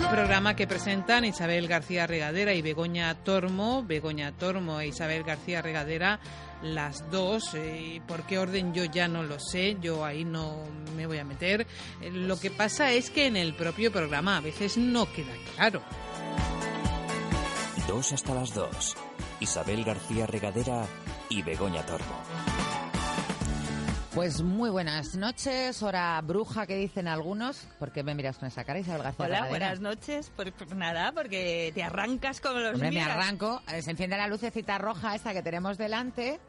[0.09, 3.83] Programa que presentan Isabel García Regadera y Begoña Tormo.
[3.83, 6.19] Begoña Tormo e Isabel García Regadera,
[6.61, 7.53] las dos.
[7.55, 9.77] eh, ¿Por qué orden yo ya no lo sé?
[9.81, 10.63] Yo ahí no
[10.95, 11.67] me voy a meter.
[12.01, 15.81] Eh, Lo que pasa es que en el propio programa a veces no queda claro.
[17.87, 18.95] Dos hasta las dos.
[19.39, 20.85] Isabel García Regadera
[21.29, 22.15] y Begoña Tormo.
[24.15, 27.67] Pues muy buenas noches, hora bruja que dicen algunos.
[27.79, 30.31] ¿Por qué me miras con esa cara, Isabel García Hola, buenas noches.
[30.37, 33.09] Pues, pues nada, porque te arrancas como los Hombre, me miras.
[33.17, 36.39] arranco, eh, se enciende la lucecita roja esta que tenemos delante.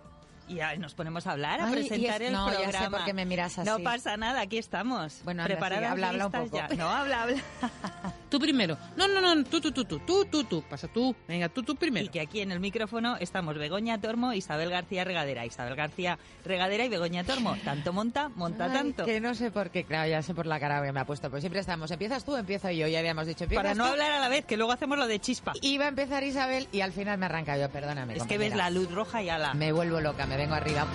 [0.49, 2.97] Y ya nos ponemos a hablar, a Ay, presentar es- el no, ya sé programa.
[2.99, 3.69] por qué me miras así.
[3.69, 5.21] No pasa nada, aquí estamos.
[5.25, 6.57] Bueno, anda, preparadas, sí, habla, habla un poco.
[6.57, 6.69] ya.
[6.77, 7.43] No, habla, habla.
[8.37, 8.77] Tú primero.
[8.99, 10.63] No, no, no, tú, tú, tú, tú, tú, tú, tú.
[10.69, 11.17] Pasa tú.
[11.27, 12.05] Venga, tú, tú primero.
[12.05, 15.47] Y que aquí en el micrófono estamos Begoña Tormo, Isabel García Regadera.
[15.47, 17.57] Isabel García Regadera y Begoña Tormo.
[17.65, 19.07] Tanto monta, monta Ay, tanto.
[19.07, 21.31] Que no sé por qué, claro, ya sé por la cara que me ha puesto.
[21.31, 22.87] Pues siempre estamos, empiezas tú, empiezo yo.
[22.89, 23.93] Ya habíamos dicho, empiezas Para no tú.
[23.93, 25.55] hablar a la vez, que luego hacemos lo de chispa.
[25.63, 28.17] Iba a empezar Isabel y al final me arranca yo, perdóname.
[28.17, 29.55] Es que ves la luz roja y ala.
[29.55, 30.87] Me vuelvo loca, me vengo arriba.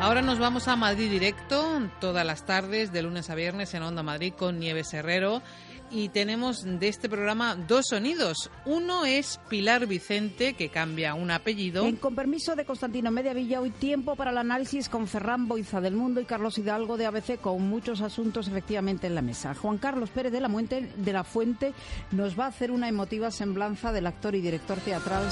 [0.00, 1.62] Ahora nos vamos a Madrid directo,
[2.00, 5.42] todas las tardes, de lunes a viernes en Onda Madrid con Nieves Herrero.
[5.90, 8.50] Y tenemos de este programa dos sonidos.
[8.64, 11.84] Uno es Pilar Vicente, que cambia un apellido.
[11.84, 15.96] En con permiso de Constantino Mediavilla, hoy tiempo para el análisis con Ferran Boiza del
[15.96, 19.54] Mundo y Carlos Hidalgo de ABC, con muchos asuntos efectivamente en la mesa.
[19.54, 21.74] Juan Carlos Pérez de la, Muente, de la Fuente
[22.12, 25.28] nos va a hacer una emotiva semblanza del actor y director teatral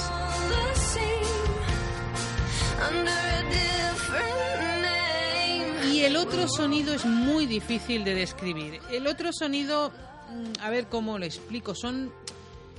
[5.91, 8.79] Y el otro sonido es muy difícil de describir.
[8.91, 9.91] El otro sonido,
[10.29, 12.11] mm, a ver cómo lo explico, son,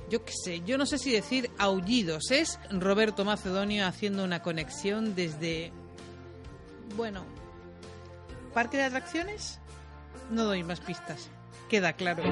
[0.09, 2.31] yo qué sé, yo no sé si decir aullidos.
[2.31, 5.71] Es Roberto Macedonio haciendo una conexión desde,
[6.95, 7.23] bueno,
[8.53, 9.59] parque de atracciones.
[10.29, 11.29] No doy más pistas.
[11.69, 12.23] Queda claro.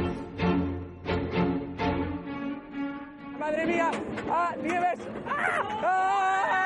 [3.40, 3.92] ¡Madre mía!
[4.30, 5.00] ¡Ah, Nieves!
[5.26, 5.80] ¡Ah!
[5.82, 6.66] ¡Ah!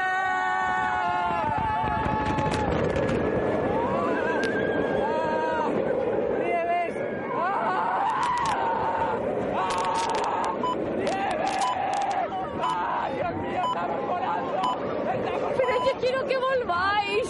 [6.40, 6.96] ¡Nieves!
[7.36, 8.00] ¡Ah!
[9.56, 10.44] ¡Ah!
[10.98, 11.52] ¡Nieves!
[12.62, 14.62] ¡Ah, Dios mío, estamos volando!
[15.14, 15.94] ¡Estamos Pero yo
[16.26, 17.30] quiero que volváis.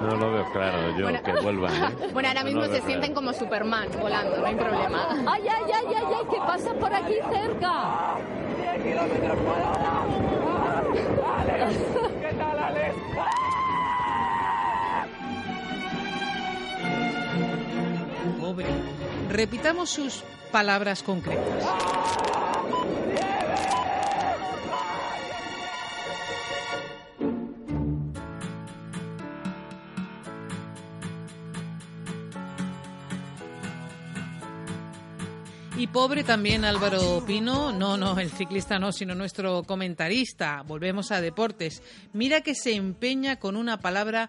[0.00, 1.22] No lo veo claro, yo Bueno.
[1.22, 1.74] que vuelvan.
[1.74, 2.08] ¿eh?
[2.12, 3.14] Bueno, ahora No mismo lo se sienten claro.
[3.14, 5.08] como Superman volando, no hay problema.
[5.28, 8.16] Ay, ay, ay, ay, ay, ¿qué pasa por aquí cerca?
[8.58, 9.92] 10 kilómetros por hora!
[10.48, 10.82] ¡Ah!
[11.40, 11.76] ¡Alex!
[12.20, 12.94] ¿Qué tal, Alex?
[18.40, 18.66] Pobre.
[19.30, 21.64] Repitamos sus palabras concretas.
[35.92, 40.62] Pobre también Álvaro Pino, no, no, el ciclista no, sino nuestro comentarista.
[40.66, 41.82] Volvemos a deportes.
[42.12, 44.28] Mira que se empeña con una palabra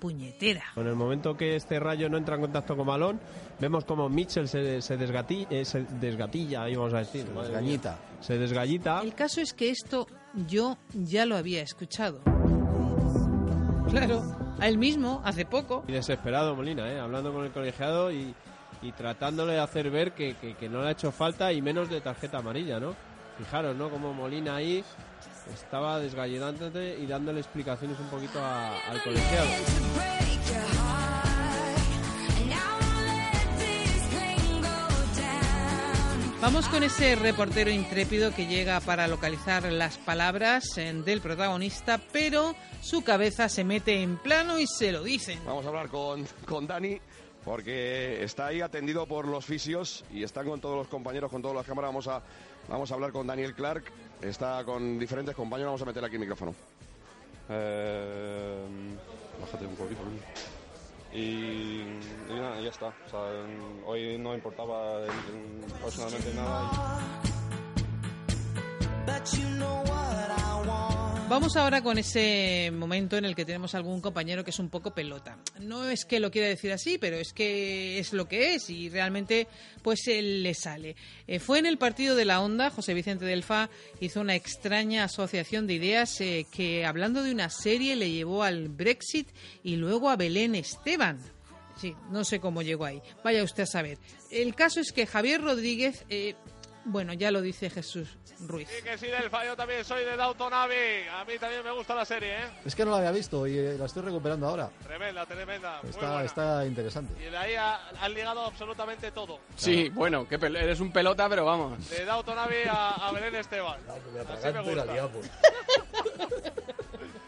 [0.00, 0.64] puñetera.
[0.76, 3.20] En el momento que este rayo no entra en contacto con balón,
[3.60, 7.26] vemos como Mitchell se, se, desgati- eh, se desgatilla, íbamos a decir.
[7.26, 7.98] Se desgallita.
[8.20, 9.00] Se desgallita.
[9.02, 10.06] El caso es que esto
[10.48, 12.20] yo ya lo había escuchado.
[13.90, 14.22] Claro,
[14.58, 15.84] a él mismo, hace poco.
[15.86, 16.98] Y desesperado Molina, ¿eh?
[16.98, 18.34] hablando con el colegiado y,
[18.82, 21.88] y tratándole de hacer ver que, que- que no le ha hecho falta y menos
[21.88, 22.94] de tarjeta amarilla, ¿no?
[23.38, 23.88] fijaros, ¿no?
[23.88, 24.84] Como Molina ahí
[25.54, 29.48] estaba desgallinándote y dándole explicaciones un poquito a- al colegiado.
[36.40, 42.56] Vamos con ese reportero intrépido que llega para localizar las palabras eh, del protagonista, pero
[42.80, 45.38] su cabeza se mete en plano y se lo dicen.
[45.46, 46.98] Vamos a hablar con, con Dani
[47.44, 51.56] porque está ahí atendido por los fisios y están con todos los compañeros, con todas
[51.56, 51.88] las cámaras.
[51.88, 52.22] Vamos a,
[52.68, 53.84] vamos a hablar con Daniel Clark.
[54.20, 55.70] Está con diferentes compañeros.
[55.70, 56.54] Vamos a meter aquí el micrófono.
[57.48, 58.64] Eh,
[59.40, 60.02] bájate un poquito.
[60.02, 61.18] ¿no?
[61.18, 61.82] Y,
[62.28, 62.86] y nada, ya está.
[62.86, 63.20] O sea,
[63.86, 65.00] hoy no importaba
[65.82, 67.00] personalmente nada.
[71.32, 74.90] Vamos ahora con ese momento en el que tenemos algún compañero que es un poco
[74.90, 75.38] pelota.
[75.60, 78.90] No es que lo quiera decir así, pero es que es lo que es y
[78.90, 79.48] realmente
[79.80, 80.94] pues le sale.
[81.26, 85.66] Eh, fue en el partido de la Onda, José Vicente Delfa hizo una extraña asociación
[85.66, 89.30] de ideas eh, que hablando de una serie le llevó al Brexit
[89.64, 91.18] y luego a Belén Esteban.
[91.80, 93.00] Sí, no sé cómo llegó ahí.
[93.24, 93.96] Vaya usted a saber.
[94.30, 96.34] El caso es que Javier Rodríguez, eh,
[96.84, 98.08] bueno, ya lo dice Jesús
[98.40, 98.68] Ruiz.
[98.68, 100.16] Sí, que sí, del fallo también soy de
[100.52, 101.06] Abbey.
[101.08, 102.50] A mí también me gusta la serie, ¿eh?
[102.64, 104.70] Es que no la había visto y eh, la estoy recuperando ahora.
[104.82, 105.78] Tremenda, tremenda.
[105.82, 106.24] Muy Está, buena.
[106.24, 107.14] está interesante.
[107.24, 109.38] Y de ahí ha- han ligado absolutamente todo.
[109.56, 111.88] Sí, bueno, que eres un pelota, pero vamos.
[111.88, 113.80] De Abbey a, a Belén Esteban.
[113.88, 114.92] Así me gusta.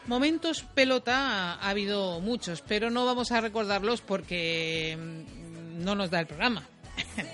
[0.06, 6.20] Momentos pelota ha habido muchos, pero no vamos a recordarlos porque mm, no nos da
[6.20, 6.66] el programa.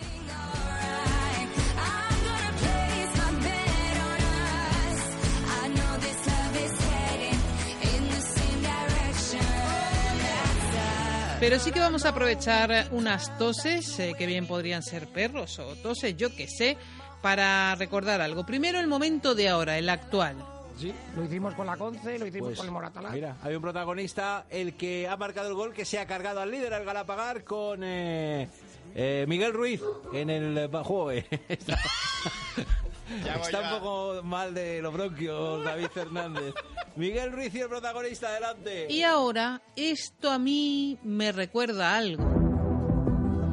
[11.41, 15.75] Pero sí que vamos a aprovechar unas toses, eh, que bien podrían ser perros o
[15.77, 16.77] toses, yo que sé,
[17.23, 18.45] para recordar algo.
[18.45, 20.37] Primero el momento de ahora, el actual.
[20.79, 23.11] Sí, lo hicimos con la Conce, lo hicimos Pues, con el Moratalá.
[23.11, 26.51] Mira, hay un protagonista, el que ha marcado el gol, que se ha cargado al
[26.51, 28.49] líder, al Galapagar, con eh,
[28.95, 29.81] eh, Miguel Ruiz
[30.13, 31.11] en el eh, juego.
[33.17, 33.75] Está, Ya voy está ya.
[33.75, 36.55] un poco mal de los bronquios, David Fernández.
[36.97, 38.87] Miguel Ruiz y el protagonista, adelante.
[38.91, 42.29] Y ahora, esto a mí me recuerda algo.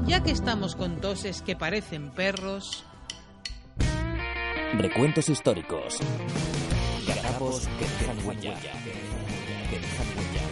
[0.06, 2.84] Ya que estamos con toses que parecen perros,
[4.74, 5.98] Recuentos históricos.
[7.08, 8.54] Garapos que dejan huella.
[9.70, 10.44] Que dejan huella.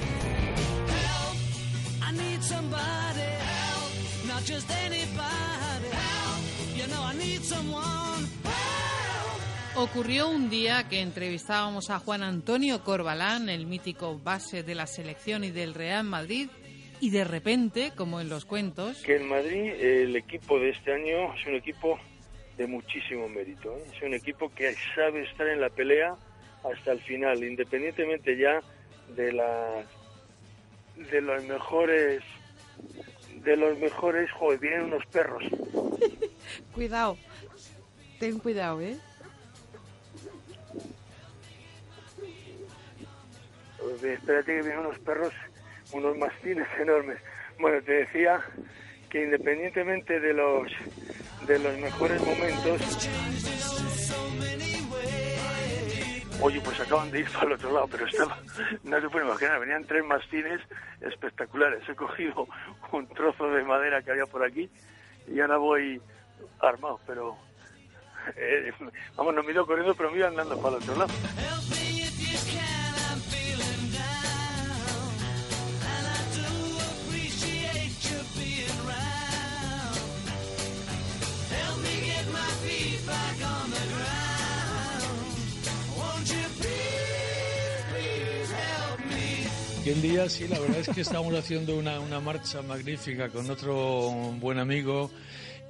[2.02, 6.78] I need somebody help, not just anybody help.
[6.78, 8.26] You know I need someone
[9.76, 15.44] ocurrió un día que entrevistábamos a Juan Antonio Corbalán, el mítico base de la selección
[15.44, 16.50] y del Real Madrid,
[17.02, 21.34] y de repente, como en los cuentos, que en Madrid el equipo de este año
[21.36, 22.00] es un equipo
[22.58, 23.76] de muchísimo mérito.
[23.78, 23.84] ¿eh?
[23.94, 26.16] Es un equipo que sabe estar en la pelea
[26.64, 28.62] hasta el final, independientemente ya
[29.16, 29.86] de las
[31.12, 32.24] de los mejores
[33.44, 35.44] de los mejores, joder, vienen unos perros.
[36.74, 37.18] Cuidado.
[38.20, 38.98] Ten cuidado, ¿eh?
[43.86, 45.34] Eh, Espérate que vienen unos perros,
[45.92, 47.20] unos mastines enormes.
[47.60, 48.42] Bueno, te decía
[49.10, 50.72] que independientemente de los
[51.48, 53.08] de los mejores momentos,
[56.42, 58.40] oye, pues acaban de ir para el otro lado, pero estaba,
[58.84, 60.60] no se puede imaginar, venían tres mastines
[61.02, 61.88] espectaculares.
[61.88, 62.48] He cogido
[62.92, 64.70] un trozo de madera que había por aquí
[65.28, 66.02] y ahora voy
[66.60, 67.38] armado, pero
[68.36, 68.72] eh,
[69.16, 71.14] vamos, no me he corriendo, pero me iba andando para el otro lado.
[89.86, 89.92] Me?
[89.92, 94.10] Y un día sí, la verdad es que estábamos haciendo una, marcha magnífica con otro
[94.40, 95.12] buen amigo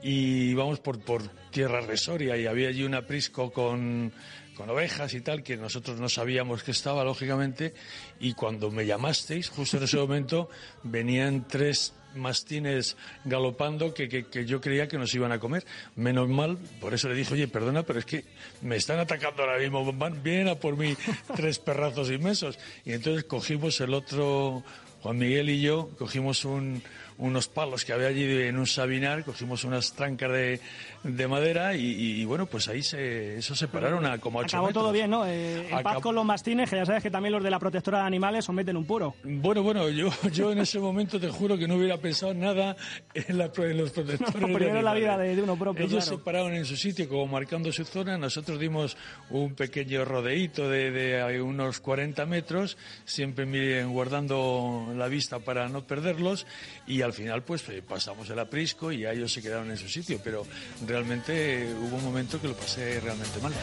[0.01, 4.11] y íbamos por, por tierra de Soria y había allí una prisco con,
[4.55, 7.73] con ovejas y tal que nosotros no sabíamos que estaba, lógicamente,
[8.19, 10.49] y cuando me llamasteis, justo en ese momento,
[10.83, 12.95] venían tres mastines
[13.25, 15.65] galopando que, que, que yo creía que nos iban a comer.
[15.95, 18.23] Menos mal, por eso le dije, oye, perdona, pero es que
[18.61, 20.95] me están atacando ahora mismo, van, vienen a por mí
[21.35, 22.57] tres perrazos inmensos.
[22.85, 24.63] Y entonces cogimos el otro,
[25.01, 26.81] Juan Miguel y yo, cogimos un,
[27.17, 30.59] unos palos que había allí en un sabinar, cogimos unas trancas de,
[31.03, 31.85] de madera y,
[32.21, 34.83] y, bueno, pues ahí se, eso se pararon a como ocho Acabó metros.
[34.83, 35.25] todo bien, ¿no?
[35.25, 37.99] Eh, en paz con los mastines, que ya sabes que también los de la protectora
[37.99, 39.15] de animales os meten un puro.
[39.23, 42.75] Bueno, bueno, yo, yo en ese momento te juro que no hubiera pensado nada
[43.13, 44.35] en, la- en los protectores.
[44.41, 45.03] No, de primero la animales.
[45.03, 46.17] vida de- de uno propio, Ellos claro.
[46.19, 48.97] se pararon en su sitio como marcando su zona, nosotros dimos
[49.29, 55.85] un pequeño rodeíto de, de unos 40 metros, siempre miren, guardando la vista para no
[55.85, 56.45] perderlos
[56.87, 59.87] y al final pues eh, pasamos el aprisco y ya ellos se quedaron en su
[59.87, 60.45] sitio, pero
[60.85, 63.53] realmente eh, hubo un momento que lo pasé realmente mal.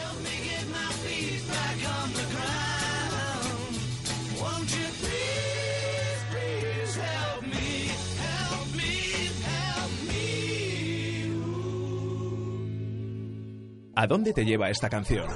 [13.95, 15.27] ¿A dónde te lleva esta canción?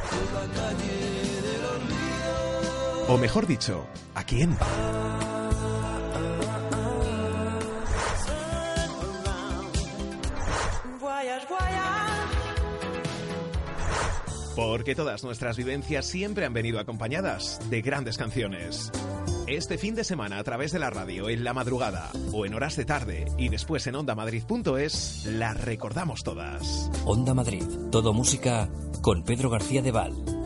[3.07, 4.57] O mejor dicho, ¿a quién?
[14.55, 18.91] Porque todas nuestras vivencias siempre han venido acompañadas de grandes canciones.
[19.45, 22.75] Este fin de semana a través de la radio, en la madrugada o en horas
[22.75, 26.89] de tarde y después en ondamadrid.es, las recordamos todas.
[27.05, 28.67] Onda Madrid, todo música
[29.01, 30.36] con Pedro García de Val.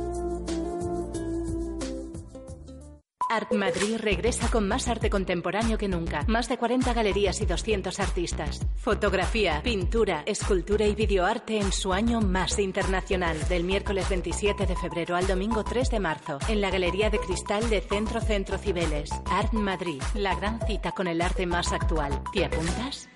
[3.32, 6.26] Art Madrid regresa con más arte contemporáneo que nunca.
[6.28, 8.60] Más de 40 galerías y 200 artistas.
[8.76, 13.38] Fotografía, pintura, escultura y videoarte en su año más internacional.
[13.48, 16.40] Del miércoles 27 de febrero al domingo 3 de marzo.
[16.50, 19.10] En la Galería de Cristal de Centro Centro Cibeles.
[19.30, 20.02] Art Madrid.
[20.14, 22.22] La gran cita con el arte más actual.
[22.34, 23.08] ¿Te apuntas?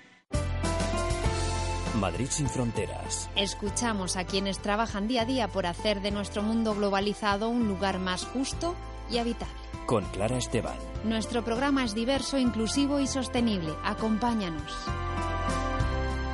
[2.00, 3.28] Madrid sin fronteras.
[3.36, 7.98] Escuchamos a quienes trabajan día a día por hacer de nuestro mundo globalizado un lugar
[7.98, 8.74] más justo
[9.10, 9.65] y habitable.
[9.86, 10.76] Con Clara Esteban.
[11.04, 13.72] Nuestro programa es diverso, inclusivo y sostenible.
[13.84, 14.72] Acompáñanos.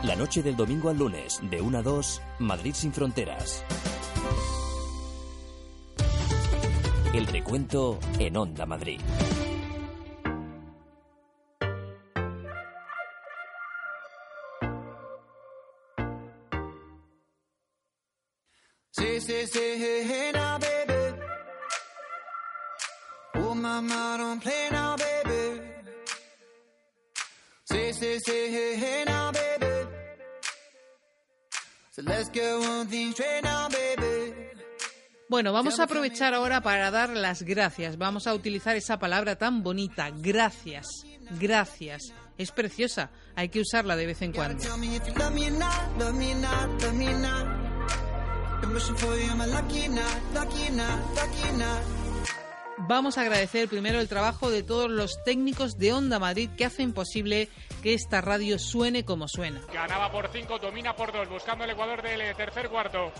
[0.04, 3.62] La noche del domingo al lunes, de 1 a 2, Madrid sin fronteras.
[7.12, 9.00] El recuento en Onda Madrid.
[18.92, 20.41] Say, say, say,
[23.62, 25.60] Mama, don't play now, baby.
[27.62, 29.88] Say, say, say, hey, hey now, baby.
[31.92, 34.34] So let's get one thing straight now, baby.
[35.28, 37.96] Bueno, vamos a aprovechar ahora para dar las gracias.
[37.96, 40.88] Vamos a utilizar esa palabra tan bonita, gracias.
[41.38, 42.12] Gracias.
[42.36, 44.62] Es preciosa, hay que usarla de vez en cuando.
[52.88, 56.92] Vamos a agradecer primero el trabajo de todos los técnicos de Onda Madrid que hacen
[56.92, 57.48] posible
[57.80, 59.60] que esta radio suene como suena.
[59.72, 63.12] Ganaba por 5, domina por 2, buscando el Ecuador del eh, tercer cuarto.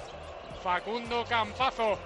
[0.65, 1.97] Facundo Campazo.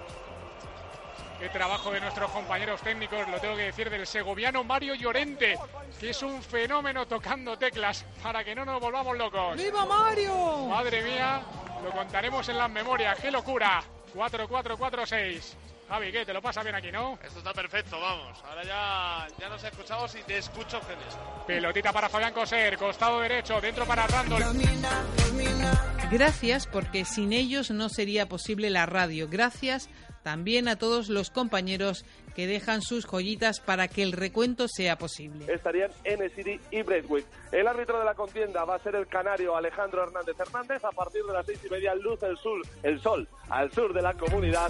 [1.39, 5.57] Qué trabajo de nuestros compañeros técnicos, lo tengo que decir, del segoviano Mario Llorente,
[5.99, 9.55] que es un fenómeno tocando teclas para que no nos volvamos locos.
[9.55, 10.67] ¡Viva Mario!
[10.67, 11.41] Madre mía,
[11.83, 13.83] lo contaremos en las memorias, qué locura.
[14.15, 15.55] 4-4-4-6.
[15.87, 16.25] Javi, ¿qué?
[16.25, 17.17] ¿Te lo pasa bien aquí, no?
[17.23, 18.43] Esto está perfecto, vamos.
[18.43, 21.45] Ahora ya, ya nos escuchamos y te escucho genial.
[21.45, 24.43] Pelotita para Fabián Coser, costado derecho, dentro para Randall.
[26.11, 29.27] Gracias porque sin ellos no sería posible la radio.
[29.29, 29.89] Gracias
[30.23, 32.03] también a todos los compañeros
[32.35, 35.51] que dejan sus joyitas para que el recuento sea posible.
[35.51, 37.29] estarían N-City y Braithwaite.
[37.53, 40.83] El árbitro de la contienda va a ser el canario Alejandro Hernández Hernández.
[40.83, 44.01] A partir de las seis y media, luz el sol, el sol al sur de
[44.01, 44.69] la comunidad.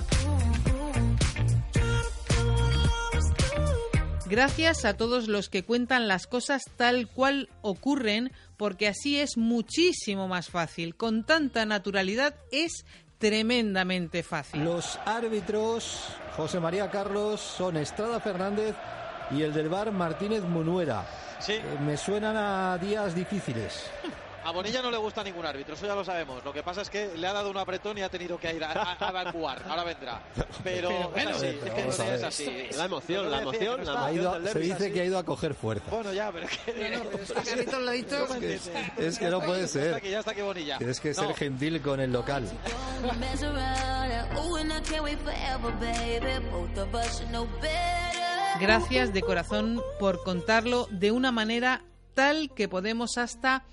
[4.30, 10.28] Gracias a todos los que cuentan las cosas tal cual ocurren, porque así es muchísimo
[10.28, 10.96] más fácil.
[10.96, 12.86] Con tanta naturalidad es
[13.20, 14.66] tremendamente fácil.
[14.66, 18.76] Los árbitros, José María Carlos, son Estrada Fernández
[19.32, 21.06] y el del bar Martínez Munuera.
[21.48, 23.90] Eh, me suenan a días difíciles.
[24.48, 26.42] A Bonilla no le gusta ningún árbitro, eso ya lo sabemos.
[26.46, 28.64] Lo que pasa es que le ha dado un apretón y ha tenido que ir
[28.64, 29.62] a, a- a evacuar.
[29.68, 30.22] Ahora vendrá.
[30.64, 32.68] Pero, Pero bueno, es así, pero es que a es así.
[32.78, 35.06] La emoción, la emoción, que no Ha está- ido a- el se dice que ha
[35.06, 35.92] ido a coger fuerza.
[35.92, 36.72] Bueno, ya, pero es que...
[39.08, 39.94] Es que no puede Ya está ser.
[39.96, 40.78] aquí, ya está aquí Bonilla.
[40.78, 42.50] Tienes que ser No, gentil con el local.
[48.60, 51.84] Gracias de corazón por contarlo de una manera
[52.14, 53.64] tal que podemos hasta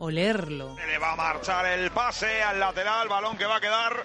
[0.00, 0.74] olerlo.
[0.76, 4.04] Le va a marchar el pase al lateral, balón que va a quedar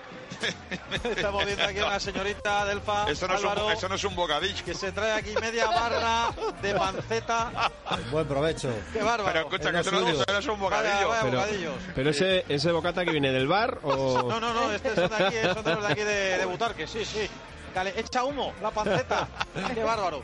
[1.04, 3.10] Estamos viendo aquí a una señorita Delfa.
[3.10, 4.64] Eso no, es un, Álvaro, eso no es un bocadillo.
[4.66, 6.30] que se trae aquí media barra
[6.62, 7.72] de panceta.
[8.12, 8.70] Buen provecho.
[8.94, 9.26] Qué bárbaro.
[9.26, 10.22] Pero escucha, que Es eso lo no, suyo.
[10.24, 11.08] eso no es un bocadillo.
[11.10, 14.24] vaya Pero, ese, ese bocata que viene del bar o...
[14.30, 16.86] No, no, no, este son de aquí, son de los de aquí de, de Butarque,
[16.88, 17.28] sí, sí.
[17.74, 19.28] Cale- echa humo, la panceta.
[19.74, 20.22] Qué bárbaro.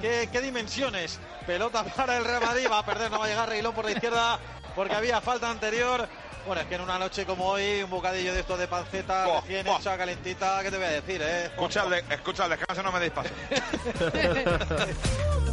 [0.00, 1.18] Qué, qué dimensiones.
[1.46, 2.68] Pelota para el Real Madrid.
[2.70, 4.38] Va a perder, no va a llegar Reguilón por la izquierda
[4.74, 6.08] porque había falta anterior.
[6.46, 9.40] Bueno, es que en una noche como hoy, un bocadillo de estos de panceta Buah,
[9.42, 11.44] recién hecha, calentita, ¿qué te voy a decir, eh?
[11.46, 13.28] Escucha el, de- escucha el descanso, no me deis paso.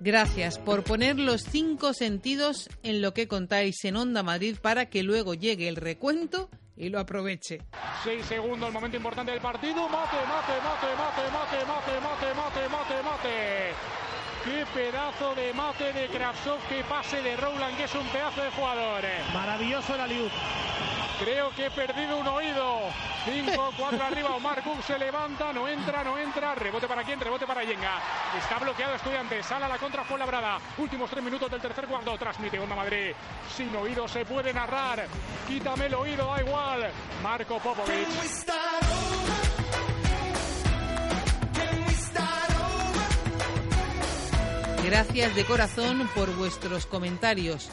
[0.00, 5.04] Gracias por poner los cinco sentidos en lo que contáis en Onda Madrid para que
[5.04, 6.50] luego llegue el recuento
[6.82, 7.60] y lo aproveche.
[8.02, 9.88] Seis segundos, el momento importante del partido.
[9.88, 13.74] Mate, mate, mate, mate, mate, mate, mate, mate, mate, mate.
[14.44, 18.50] Qué pedazo de mate de Kravtsov, qué pase de Rowland, que es un pedazo de
[18.50, 19.04] jugador.
[19.32, 20.30] Maravilloso el Aliud.
[21.24, 22.80] Creo que he perdido un oído.
[23.24, 24.34] 5, 4 arriba.
[24.34, 26.56] Omar Cook se levanta, no entra, no entra.
[26.56, 28.00] Rebote para quién, rebote para Yenga.
[28.36, 29.46] Está bloqueado Estudiantes.
[29.46, 30.58] Sala la contra Fuenlabrada.
[30.78, 32.18] Últimos 3 minutos del tercer cuarto.
[32.18, 33.12] Transmite Onda Madrid.
[33.56, 35.06] Sin oído se puede narrar.
[35.46, 36.90] Quítame el oído, da igual.
[37.22, 38.08] Marco Popovic.
[44.84, 47.70] Gracias de corazón por vuestros comentarios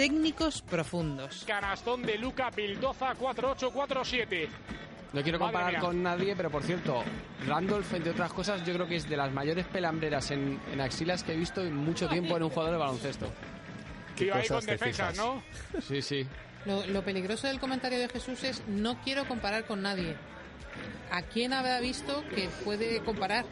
[0.00, 1.44] técnicos profundos.
[1.46, 4.48] Canastón de Luca Bildoza 4-8-4-7.
[5.12, 7.04] No quiero comparar con nadie, pero por cierto,
[7.46, 11.22] Randolph, entre otras cosas, yo creo que es de las mayores pelambreras en, en axilas
[11.22, 13.30] que he visto en mucho tiempo en un jugador de baloncesto.
[14.16, 15.42] Tío ahí con defensas, ¿no?
[15.86, 16.26] Sí, sí.
[16.64, 20.16] Lo, lo peligroso del comentario de Jesús es no quiero comparar con nadie.
[21.10, 23.44] ¿A quién habrá visto que puede comparar?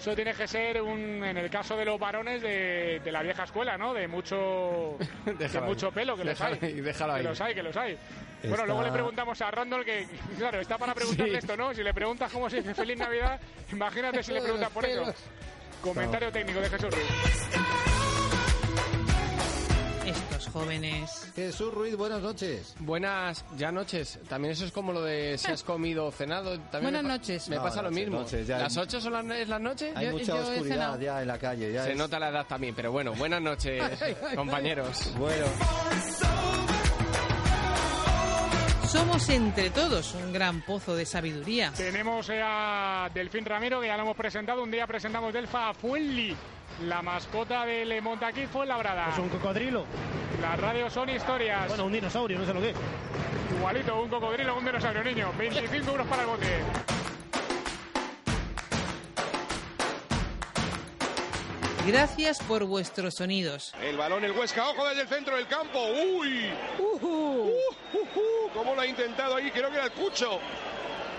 [0.00, 3.44] Eso tiene que ser un, en el caso de los varones de, de la vieja
[3.44, 3.92] escuela, ¿no?
[3.92, 4.96] De mucho,
[5.26, 5.60] de ahí.
[5.66, 6.58] mucho pelo, que los hay.
[6.62, 7.24] ahí, déjalo que ahí.
[7.24, 7.98] los hay, que los hay.
[8.44, 10.06] Bueno, luego le preguntamos a Randall que,
[10.38, 11.38] claro, está para preguntarle Sí.
[11.38, 11.74] esto, ¿no?
[11.74, 13.38] Si le preguntas cómo se dice Feliz Navidad,
[13.72, 15.14] imagínate si le preguntas por eso.
[15.82, 17.79] Comentario técnico de Jesús Ruiz.
[20.52, 21.30] Jóvenes.
[21.34, 22.74] Jesús Ruiz, buenas noches.
[22.80, 24.18] Buenas ya noches.
[24.28, 26.58] También eso es como lo de si has comido o cenado.
[26.70, 27.48] También Buenas me noches.
[27.48, 28.20] Me No, pasa lo mismo.
[28.20, 29.96] noches, ya ¿Las hay- 8 son las, es las noches?
[29.96, 31.72] Hay Yo- mucha yo oscuridad ya en la calle.
[31.72, 33.82] Ya Se es- nota la edad también, pero bueno, buenas noches,
[34.34, 35.12] compañeros.
[35.18, 35.46] Bueno,
[38.88, 41.72] Somos entre todos un gran pozo de sabiduría.
[41.76, 44.64] Tenemos a Delfín Ramiro, que ya lo hemos presentado.
[44.64, 46.34] Un día presentamos Delfa a Fuenli,
[46.82, 49.10] la mascota del Montaquí Fuenlabrada.
[49.10, 49.84] Es un cocodrilo.
[50.40, 51.68] Las radios son historias.
[51.68, 52.76] Bueno, un dinosaurio, no sé lo que es.
[53.56, 55.32] Igualito, un cocodrilo, un dinosaurio, niño.
[55.36, 56.46] 25 euros para el bote.
[61.86, 63.74] Gracias por vuestros sonidos.
[63.82, 65.78] El balón, el Huesca, ojo desde el centro del campo.
[66.18, 66.50] ¡Uy!
[66.78, 69.50] Uh, uh, uh, ¿Cómo lo ha intentado ahí?
[69.50, 70.38] Creo que era el Cucho.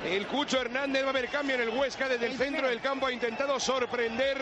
[0.06, 3.08] El Cucho Hernández va a haber cambio en el Huesca desde el centro del campo.
[3.08, 4.38] Ha intentado sorprender.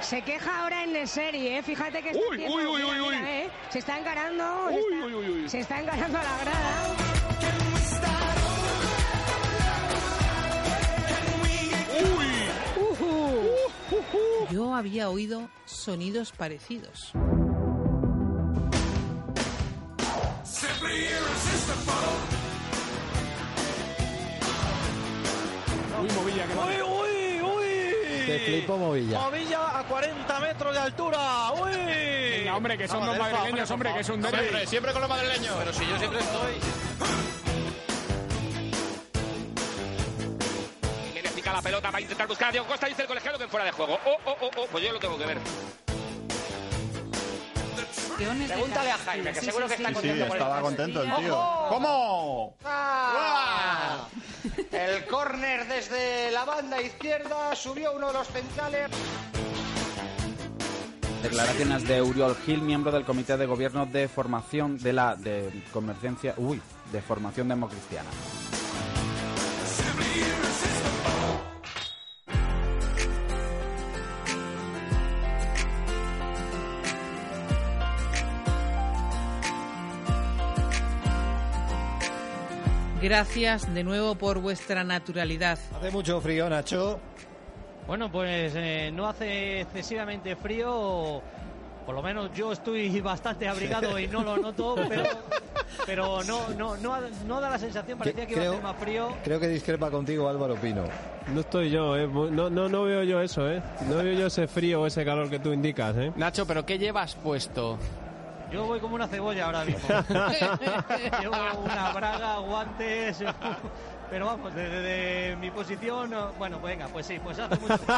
[0.00, 1.62] Se queja ahora en la serie, ¿eh?
[1.62, 3.16] fíjate que está Uy, uy, uy, mira, uy, mira, uy.
[3.16, 3.50] ¿eh?
[3.70, 5.48] Se está encarando, se, está, uy, uy, uy.
[5.48, 6.96] se está encarando a la grada.
[14.50, 17.12] Yo había oído sonidos parecidos.
[28.36, 28.44] Uy!
[28.44, 29.18] te flipo Movilla.
[29.20, 31.52] Movilla a 40 metros de altura.
[31.52, 31.70] ¡Uy!
[31.70, 34.38] Venga, hombre, que son Vamos, dos madrileños, hombre, que es un derbi.
[34.38, 35.54] Siempre, siempre con los madrileños.
[35.58, 36.54] Pero si yo siempre estoy.
[41.12, 43.48] Quiere picar la pelota, va a intentar buscar a Diego Costa, dice el colegiado que
[43.48, 43.98] fuera de juego.
[44.04, 45.38] Oh, oh, oh, oh, pues yo lo tengo que ver.
[48.16, 51.66] Pregúntale a Jaime, que seguro que está contento por estaba el contento el tío.
[51.68, 52.56] ¿Cómo?
[52.64, 54.08] ¡Ah!
[54.72, 58.90] El córner desde la banda izquierda subió uno de los centrales.
[61.22, 66.34] Declaraciones de Uriol Gil, miembro del Comité de Gobierno de Formación de la de Convergencia,
[66.36, 66.60] uy,
[66.92, 68.08] de Formación Democristiana.
[83.02, 85.58] Gracias de nuevo por vuestra naturalidad.
[85.76, 86.98] Hace mucho frío, Nacho.
[87.86, 91.20] Bueno, pues eh, no hace excesivamente frío.
[91.84, 95.04] Por lo menos yo estoy bastante abrigado y no lo noto, pero
[95.84, 98.76] pero no, no, no, no da la sensación, parecía que iba a creo- hacer más
[98.76, 99.08] frío.
[99.22, 100.82] Creo que discrepa contigo Álvaro Pino.
[101.32, 102.08] No estoy yo, ¿eh?
[102.08, 103.62] No, no, no veo yo eso, ¿eh?
[103.88, 106.12] No veo yo ese frío o ese calor que tú indicas, ¿eh?
[106.16, 107.78] Nacho, ¿pero qué llevas puesto?
[108.56, 109.86] Yo voy como una cebolla ahora mismo.
[111.20, 113.18] Llevo una braga, guantes.
[114.08, 117.96] Pero vamos, desde mi posición, no- bueno, pues venga, pues sí, pues hace mucho frío.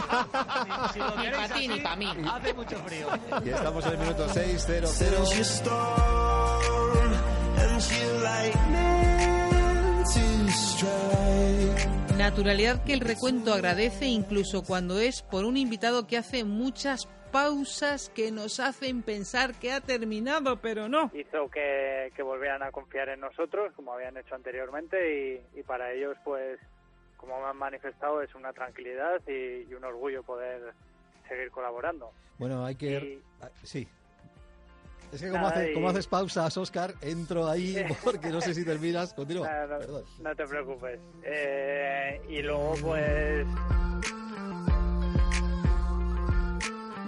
[0.88, 2.06] Si, si lo Ni queréis pa' ti, ni pa' mí.
[2.32, 3.06] Hace mucho frío.
[3.44, 7.12] Y estamos en el minuto 6, 0, Sends you storm
[7.58, 11.88] and you lightning to strike.
[12.16, 18.10] Naturalidad que el recuento agradece incluso cuando es por un invitado que hace muchas pausas
[18.14, 21.10] que nos hacen pensar que ha terminado, pero no.
[21.14, 25.92] hizo que, que volvieran a confiar en nosotros, como habían hecho anteriormente, y, y para
[25.92, 26.58] ellos, pues,
[27.16, 30.72] como me han manifestado, es una tranquilidad y, y un orgullo poder
[31.28, 32.12] seguir colaborando.
[32.38, 33.20] Bueno, hay que...
[33.42, 33.86] ah, Sí.
[35.10, 38.52] Es que como, Nada, hace- y- como haces pausas, Oscar, entro ahí porque no sé
[38.52, 39.14] si terminas.
[39.14, 39.48] Continúa.
[39.66, 40.04] No, Perdón.
[40.20, 41.00] no te preocupes.
[41.24, 43.46] Eh, y luego, pues,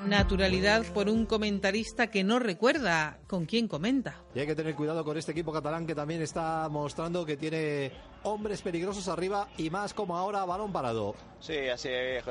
[0.07, 4.16] Naturalidad por un comentarista que no recuerda con quién comenta.
[4.34, 7.92] Y hay que tener cuidado con este equipo catalán que también está mostrando que tiene
[8.22, 11.14] hombres peligrosos arriba y más como ahora balón parado.
[11.40, 12.22] Sí, así eh,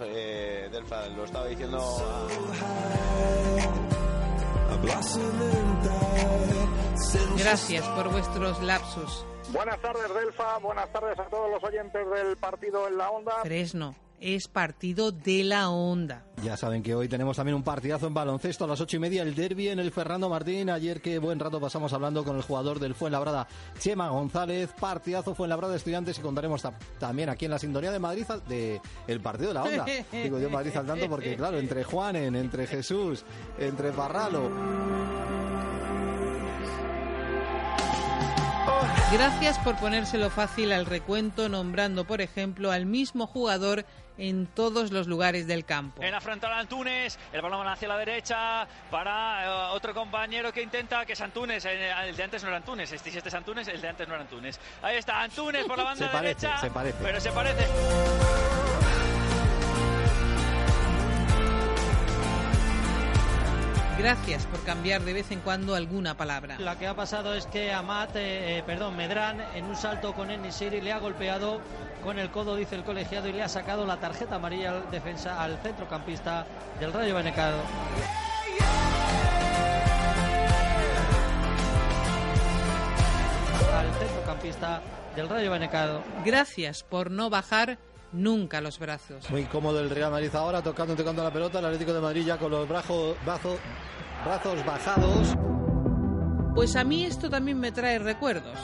[0.00, 1.78] eh, Delfa lo estaba diciendo.
[7.36, 9.26] Gracias por vuestros lapsus.
[9.52, 10.58] Buenas tardes, Delfa.
[10.58, 13.32] Buenas tardes a todos los oyentes del partido en la onda.
[13.42, 16.24] Fresno es partido de la onda.
[16.42, 19.22] Ya saben que hoy tenemos también un partidazo en baloncesto a las ocho y media,
[19.22, 20.70] el derby en el Fernando Martín.
[20.70, 23.46] Ayer qué buen rato pasamos hablando con el jugador del Fuenlabrada,
[23.78, 24.70] Chema González.
[24.78, 29.20] Partidazo Fuenlabrada Estudiantes y contaremos ta- también aquí en la sintonía de Madrid de el
[29.20, 29.84] partido de la onda.
[30.12, 33.24] Digo yo Madrid al tanto porque claro, entre Juanen, entre Jesús,
[33.58, 34.50] entre Parralo.
[39.12, 43.86] Gracias por ponérselo fácil al recuento nombrando, por ejemplo, al mismo jugador
[44.18, 46.02] en todos los lugares del campo.
[46.02, 51.06] En la frontal Antunes, el balón hacia la derecha para eh, otro compañero que intenta
[51.06, 53.80] que es Antunes, eh, el de antes no era Antunes, este, este es Antunes, el
[53.80, 54.60] de antes no era Antunes.
[54.82, 56.98] Ahí está Antunes por la banda Se parece, derecha, se parece.
[57.02, 57.66] pero se parece.
[63.98, 66.56] Gracias por cambiar de vez en cuando alguna palabra.
[66.60, 70.80] La que ha pasado es que Amat, eh, perdón, Medrán, en un salto con Enisiri
[70.80, 71.60] le ha golpeado
[72.02, 75.42] con el codo, dice el colegiado, y le ha sacado la tarjeta amarilla al defensa,
[75.42, 76.46] al centrocampista
[76.80, 77.58] del Rayo Venecado.
[83.74, 84.82] Al centrocampista
[85.14, 86.02] del Rayo Venecado.
[86.24, 87.78] Gracias por no bajar
[88.12, 89.28] nunca los brazos.
[89.30, 91.58] Muy cómodo el Real Madrid ahora, tocando, tocando la pelota.
[91.58, 93.16] El Atlético de Madrid ya con los brazos
[94.66, 95.36] bajados.
[96.54, 98.58] Pues a mí esto también me trae recuerdos.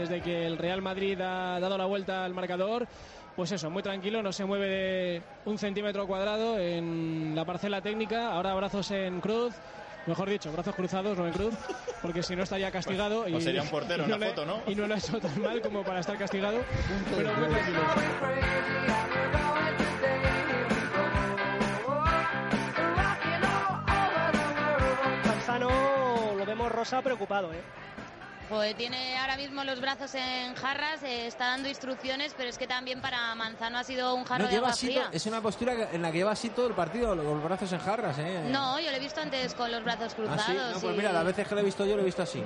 [0.00, 2.86] Desde que el Real Madrid ha dado la vuelta al marcador.
[3.36, 8.32] Pues eso, muy tranquilo, no se mueve de un centímetro cuadrado en la parcela técnica.
[8.32, 9.54] Ahora brazos en cruz,
[10.06, 11.54] mejor dicho, brazos cruzados, no en cruz,
[12.02, 13.20] porque si no estaría castigado.
[13.22, 14.60] Pues- pues sería un portero y en no la foto, ¿no?
[14.66, 16.58] Y no lo ha hecho tan mal como para estar castigado.
[17.16, 17.80] Pero muy tranquilo.
[25.26, 27.60] Manzano lo vemos rosa preocupado, ¿eh?
[28.50, 32.66] Pues tiene ahora mismo los brazos en jarras, eh, está dando instrucciones, pero es que
[32.66, 35.04] también para Manzano ha sido un jarro No, de agua así fría.
[35.04, 37.78] to- es una postura en la que lleva así todo el partido, los brazos en
[37.78, 38.48] jarras, ¿eh?
[38.50, 40.44] No, yo lo he visto antes con los brazos ¿Ah, cruzados.
[40.46, 40.52] sí?
[40.74, 42.42] No, pues y- mira, las veces que lo he visto yo lo he visto así.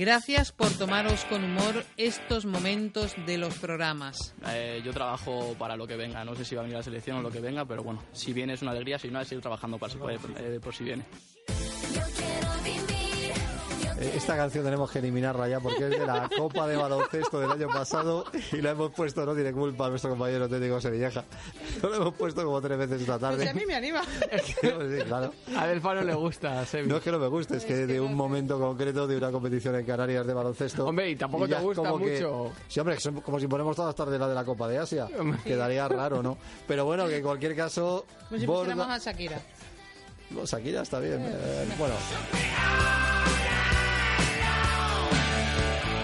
[0.00, 4.34] Gracias por tomaros con humor estos momentos de los programas.
[4.48, 6.24] Eh, yo trabajo para lo que venga.
[6.24, 8.32] No sé si va a venir la selección o lo que venga, pero bueno, si
[8.32, 11.04] viene es una alegría, si no, seguir trabajando para, eh, por si viene.
[14.00, 17.50] Eh, Esta canción tenemos que eliminarla ya porque es de la Copa de Baloncesto del
[17.50, 21.22] año pasado y la hemos puesto, no tiene culpa nuestro compañero técnico Sevilleja.
[21.82, 23.36] Lo hemos puesto como tres veces esta tarde.
[23.36, 24.02] Pues a mí me anima.
[24.44, 25.32] Sí, claro.
[25.56, 26.88] A Delfano le gusta, Sevi.
[26.88, 29.74] No es que no me guste, es que de un momento concreto de una competición
[29.76, 30.86] en Canarias de baloncesto.
[30.86, 32.52] Hombre, y tampoco te ya es gusta que- mucho.
[32.68, 35.06] sí, hombre, como si ponemos todas las tardes la de la Copa de Asia.
[35.44, 36.38] Quedaría raro, ¿no?
[36.66, 38.06] Pero bueno, que en cualquier caso.
[38.28, 39.40] Como si pusiéramos a Shakira.
[40.30, 41.20] No, Shakira está bien.
[41.26, 41.94] eh, bueno,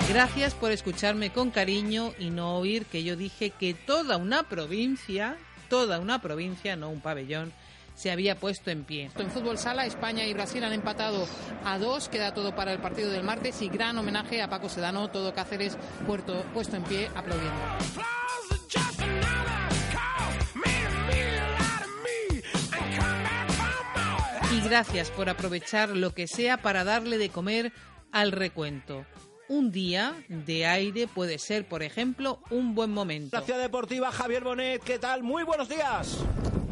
[0.09, 5.37] Gracias por escucharme con cariño y no oír que yo dije que toda una provincia,
[5.69, 7.53] toda una provincia, no un pabellón,
[7.97, 9.11] se había puesto en pie.
[9.17, 11.27] En fútbol sala, España y Brasil han empatado
[11.65, 12.09] a dos.
[12.09, 15.77] Queda todo para el partido del martes y gran homenaje a Paco Sedano, todo Cáceres
[16.07, 17.61] puerto, puesto en pie aplaudiendo.
[24.53, 27.73] Y gracias por aprovechar lo que sea para darle de comer
[28.13, 29.05] al recuento.
[29.49, 33.37] Un día de aire puede ser, por ejemplo, un buen momento.
[33.37, 35.23] La Ciudad Deportiva, Javier Bonet, ¿qué tal?
[35.23, 36.19] Muy buenos días.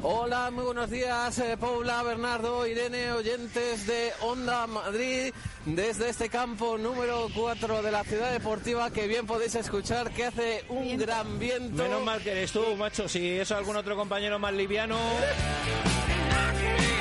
[0.02, 5.32] Hola, muy buenos días, eh, Paula, Bernardo, Irene, oyentes de Onda Madrid,
[5.64, 10.64] desde este campo número 4 de la ciudad deportiva, que bien podéis escuchar que hace
[10.68, 11.82] un gran viento.
[11.82, 13.08] Menos mal que eres tú, macho.
[13.08, 14.98] Si es algún otro compañero más liviano.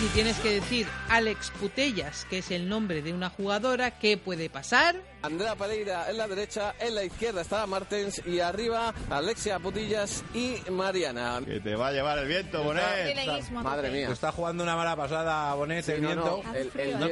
[0.00, 4.48] si tienes que decir Alex Putellas, que es el nombre de una jugadora, ¿qué puede
[4.48, 4.94] pasar?
[5.22, 10.58] Andrea Pereira en la derecha, en la izquierda estaba Martens y arriba Alexia Putillas y
[10.70, 11.40] Mariana.
[11.44, 13.16] Que te va a llevar el viento, Bonet.
[13.50, 14.06] Madre mía.
[14.06, 16.42] Te está jugando una mala pasada, Bonet, Sí, el no, viento.
[16.46, 17.08] no, el- el No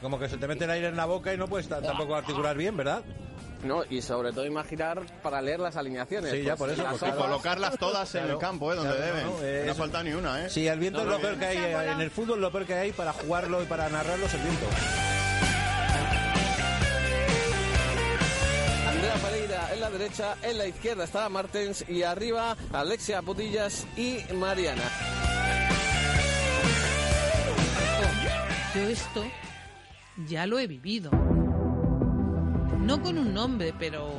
[0.00, 2.14] como que se te mete el aire en la boca y no puedes ta- tampoco
[2.14, 3.02] articular bien, ¿verdad?
[3.64, 6.30] No, y sobre todo imaginar para leer las alineaciones.
[6.32, 7.06] Sí, ya pues, por eso.
[7.06, 8.76] Y colocarlas todas en Claro, el campo, ¿eh?
[8.76, 9.26] Donde claro, deben.
[9.26, 10.50] no, No, eh, ha eso- faltado ni una, ¿eh?
[10.50, 11.56] Sí, el viento No, es lo no, peor que hay.
[11.58, 14.40] eh, En el fútbol lo peor que hay para jugarlo y para narrarlo es el
[14.40, 14.66] viento.
[18.88, 24.20] Andrea Pereira en la derecha, en la izquierda estaba Martens y arriba Alexia Putillas y
[24.34, 24.82] Mariana.
[28.74, 29.24] Yo esto
[30.28, 31.10] ya lo he vivido.
[32.80, 34.10] No con un nombre, pero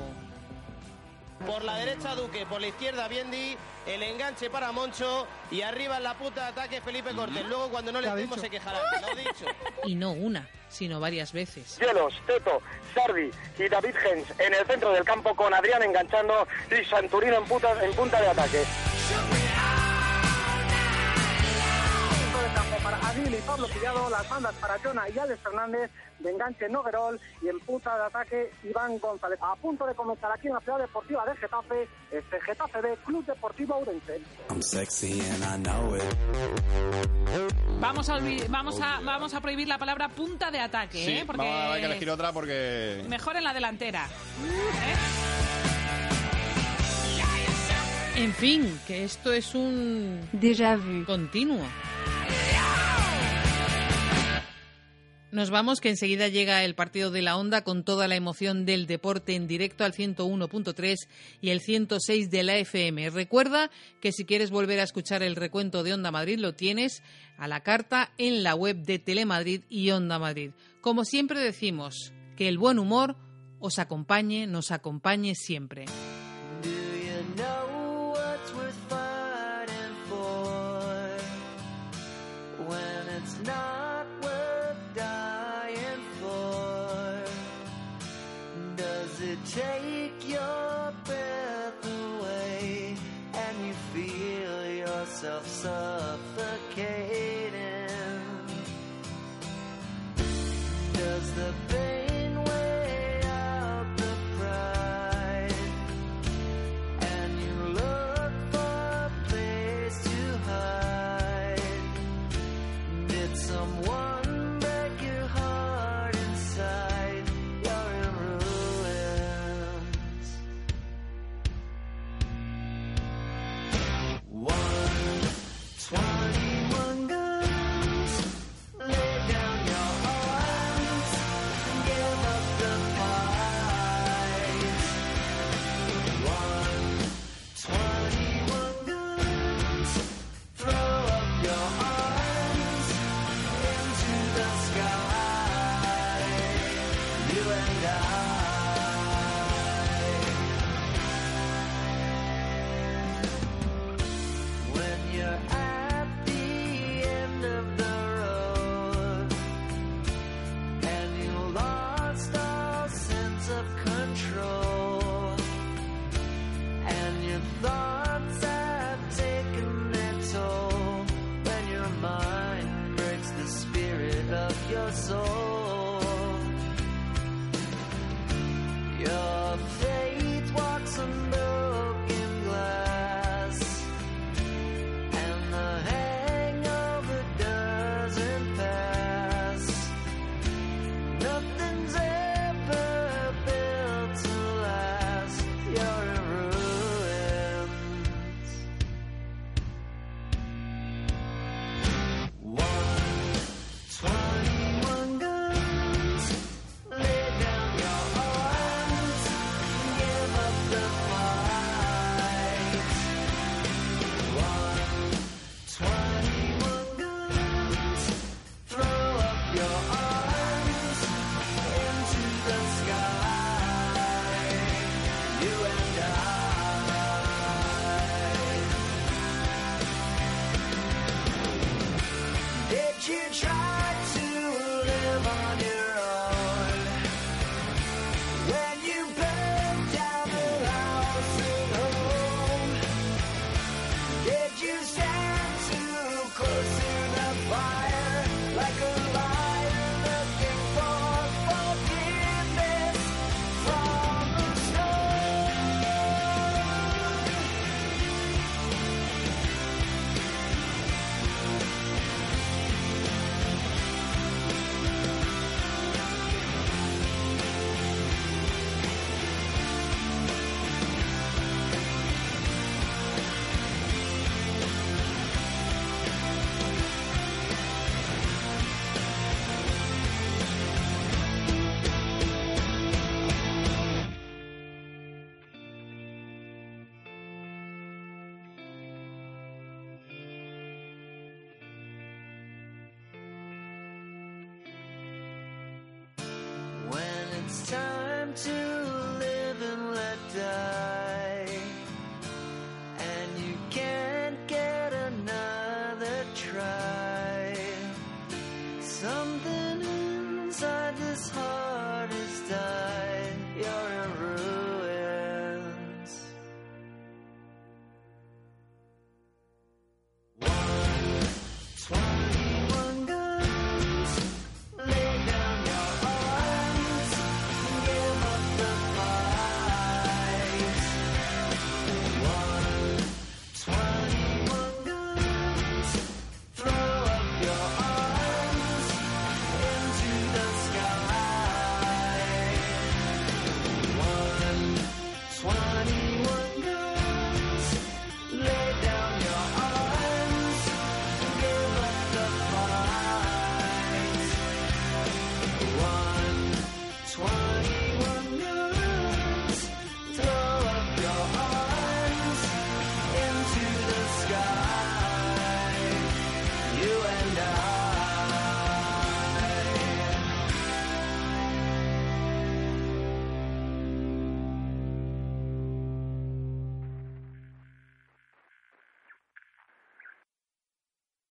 [1.46, 3.58] Por la derecha Duque, por la izquierda Biendi,
[3.88, 7.46] el enganche para Moncho y arriba en la puta de ataque Felipe Cortés.
[7.48, 8.46] Luego cuando no le ¿Qué ha estemos dicho?
[8.46, 8.80] se quejará.
[9.02, 9.46] Lo he dicho.
[9.86, 11.78] y no una, sino varias veces.
[11.80, 12.62] Hielos, Teto,
[12.94, 17.46] Sardi y David Hens en el centro del campo con Adrián enganchando y Santurino en,
[17.46, 18.64] puta- en punta de ataque.
[22.14, 25.90] Centro del campo para Adil y Pablo Pillado, las bandas para Jonah y Alex Fernández,
[26.24, 29.40] de enganche Noguerol y en punta de ataque Iván González.
[29.42, 33.26] A punto de comenzar aquí en la ciudad deportiva de Getafe, este Getafe B, Club
[33.26, 34.22] Deportivo Ourense.
[34.50, 36.04] I'm sexy and I know it.
[37.80, 38.20] Vamos a,
[38.50, 41.24] vamos a, vamos a prohibir la palabra punta de ataque, Sí, ¿eh?
[41.26, 43.04] Porque vamos a- hay que elegir otra porque...
[43.08, 44.08] mejor en la delantera.
[48.16, 51.64] En fin, que esto es un déjà vu continuo.
[55.32, 58.86] Nos vamos, que enseguida llega el partido de la Onda con toda la emoción del
[58.86, 60.96] deporte en directo al 101.3
[61.40, 63.10] y el 106 de la FM.
[63.12, 63.72] Recuerda
[64.02, 67.02] que si quieres volver a escuchar el recuento de Onda Madrid lo tienes
[67.38, 70.52] a la carta en la web de Telemadrid y Onda Madrid.
[70.82, 73.16] Como siempre decimos, que el buen humor
[73.60, 75.86] os acompañe, nos acompañe siempre.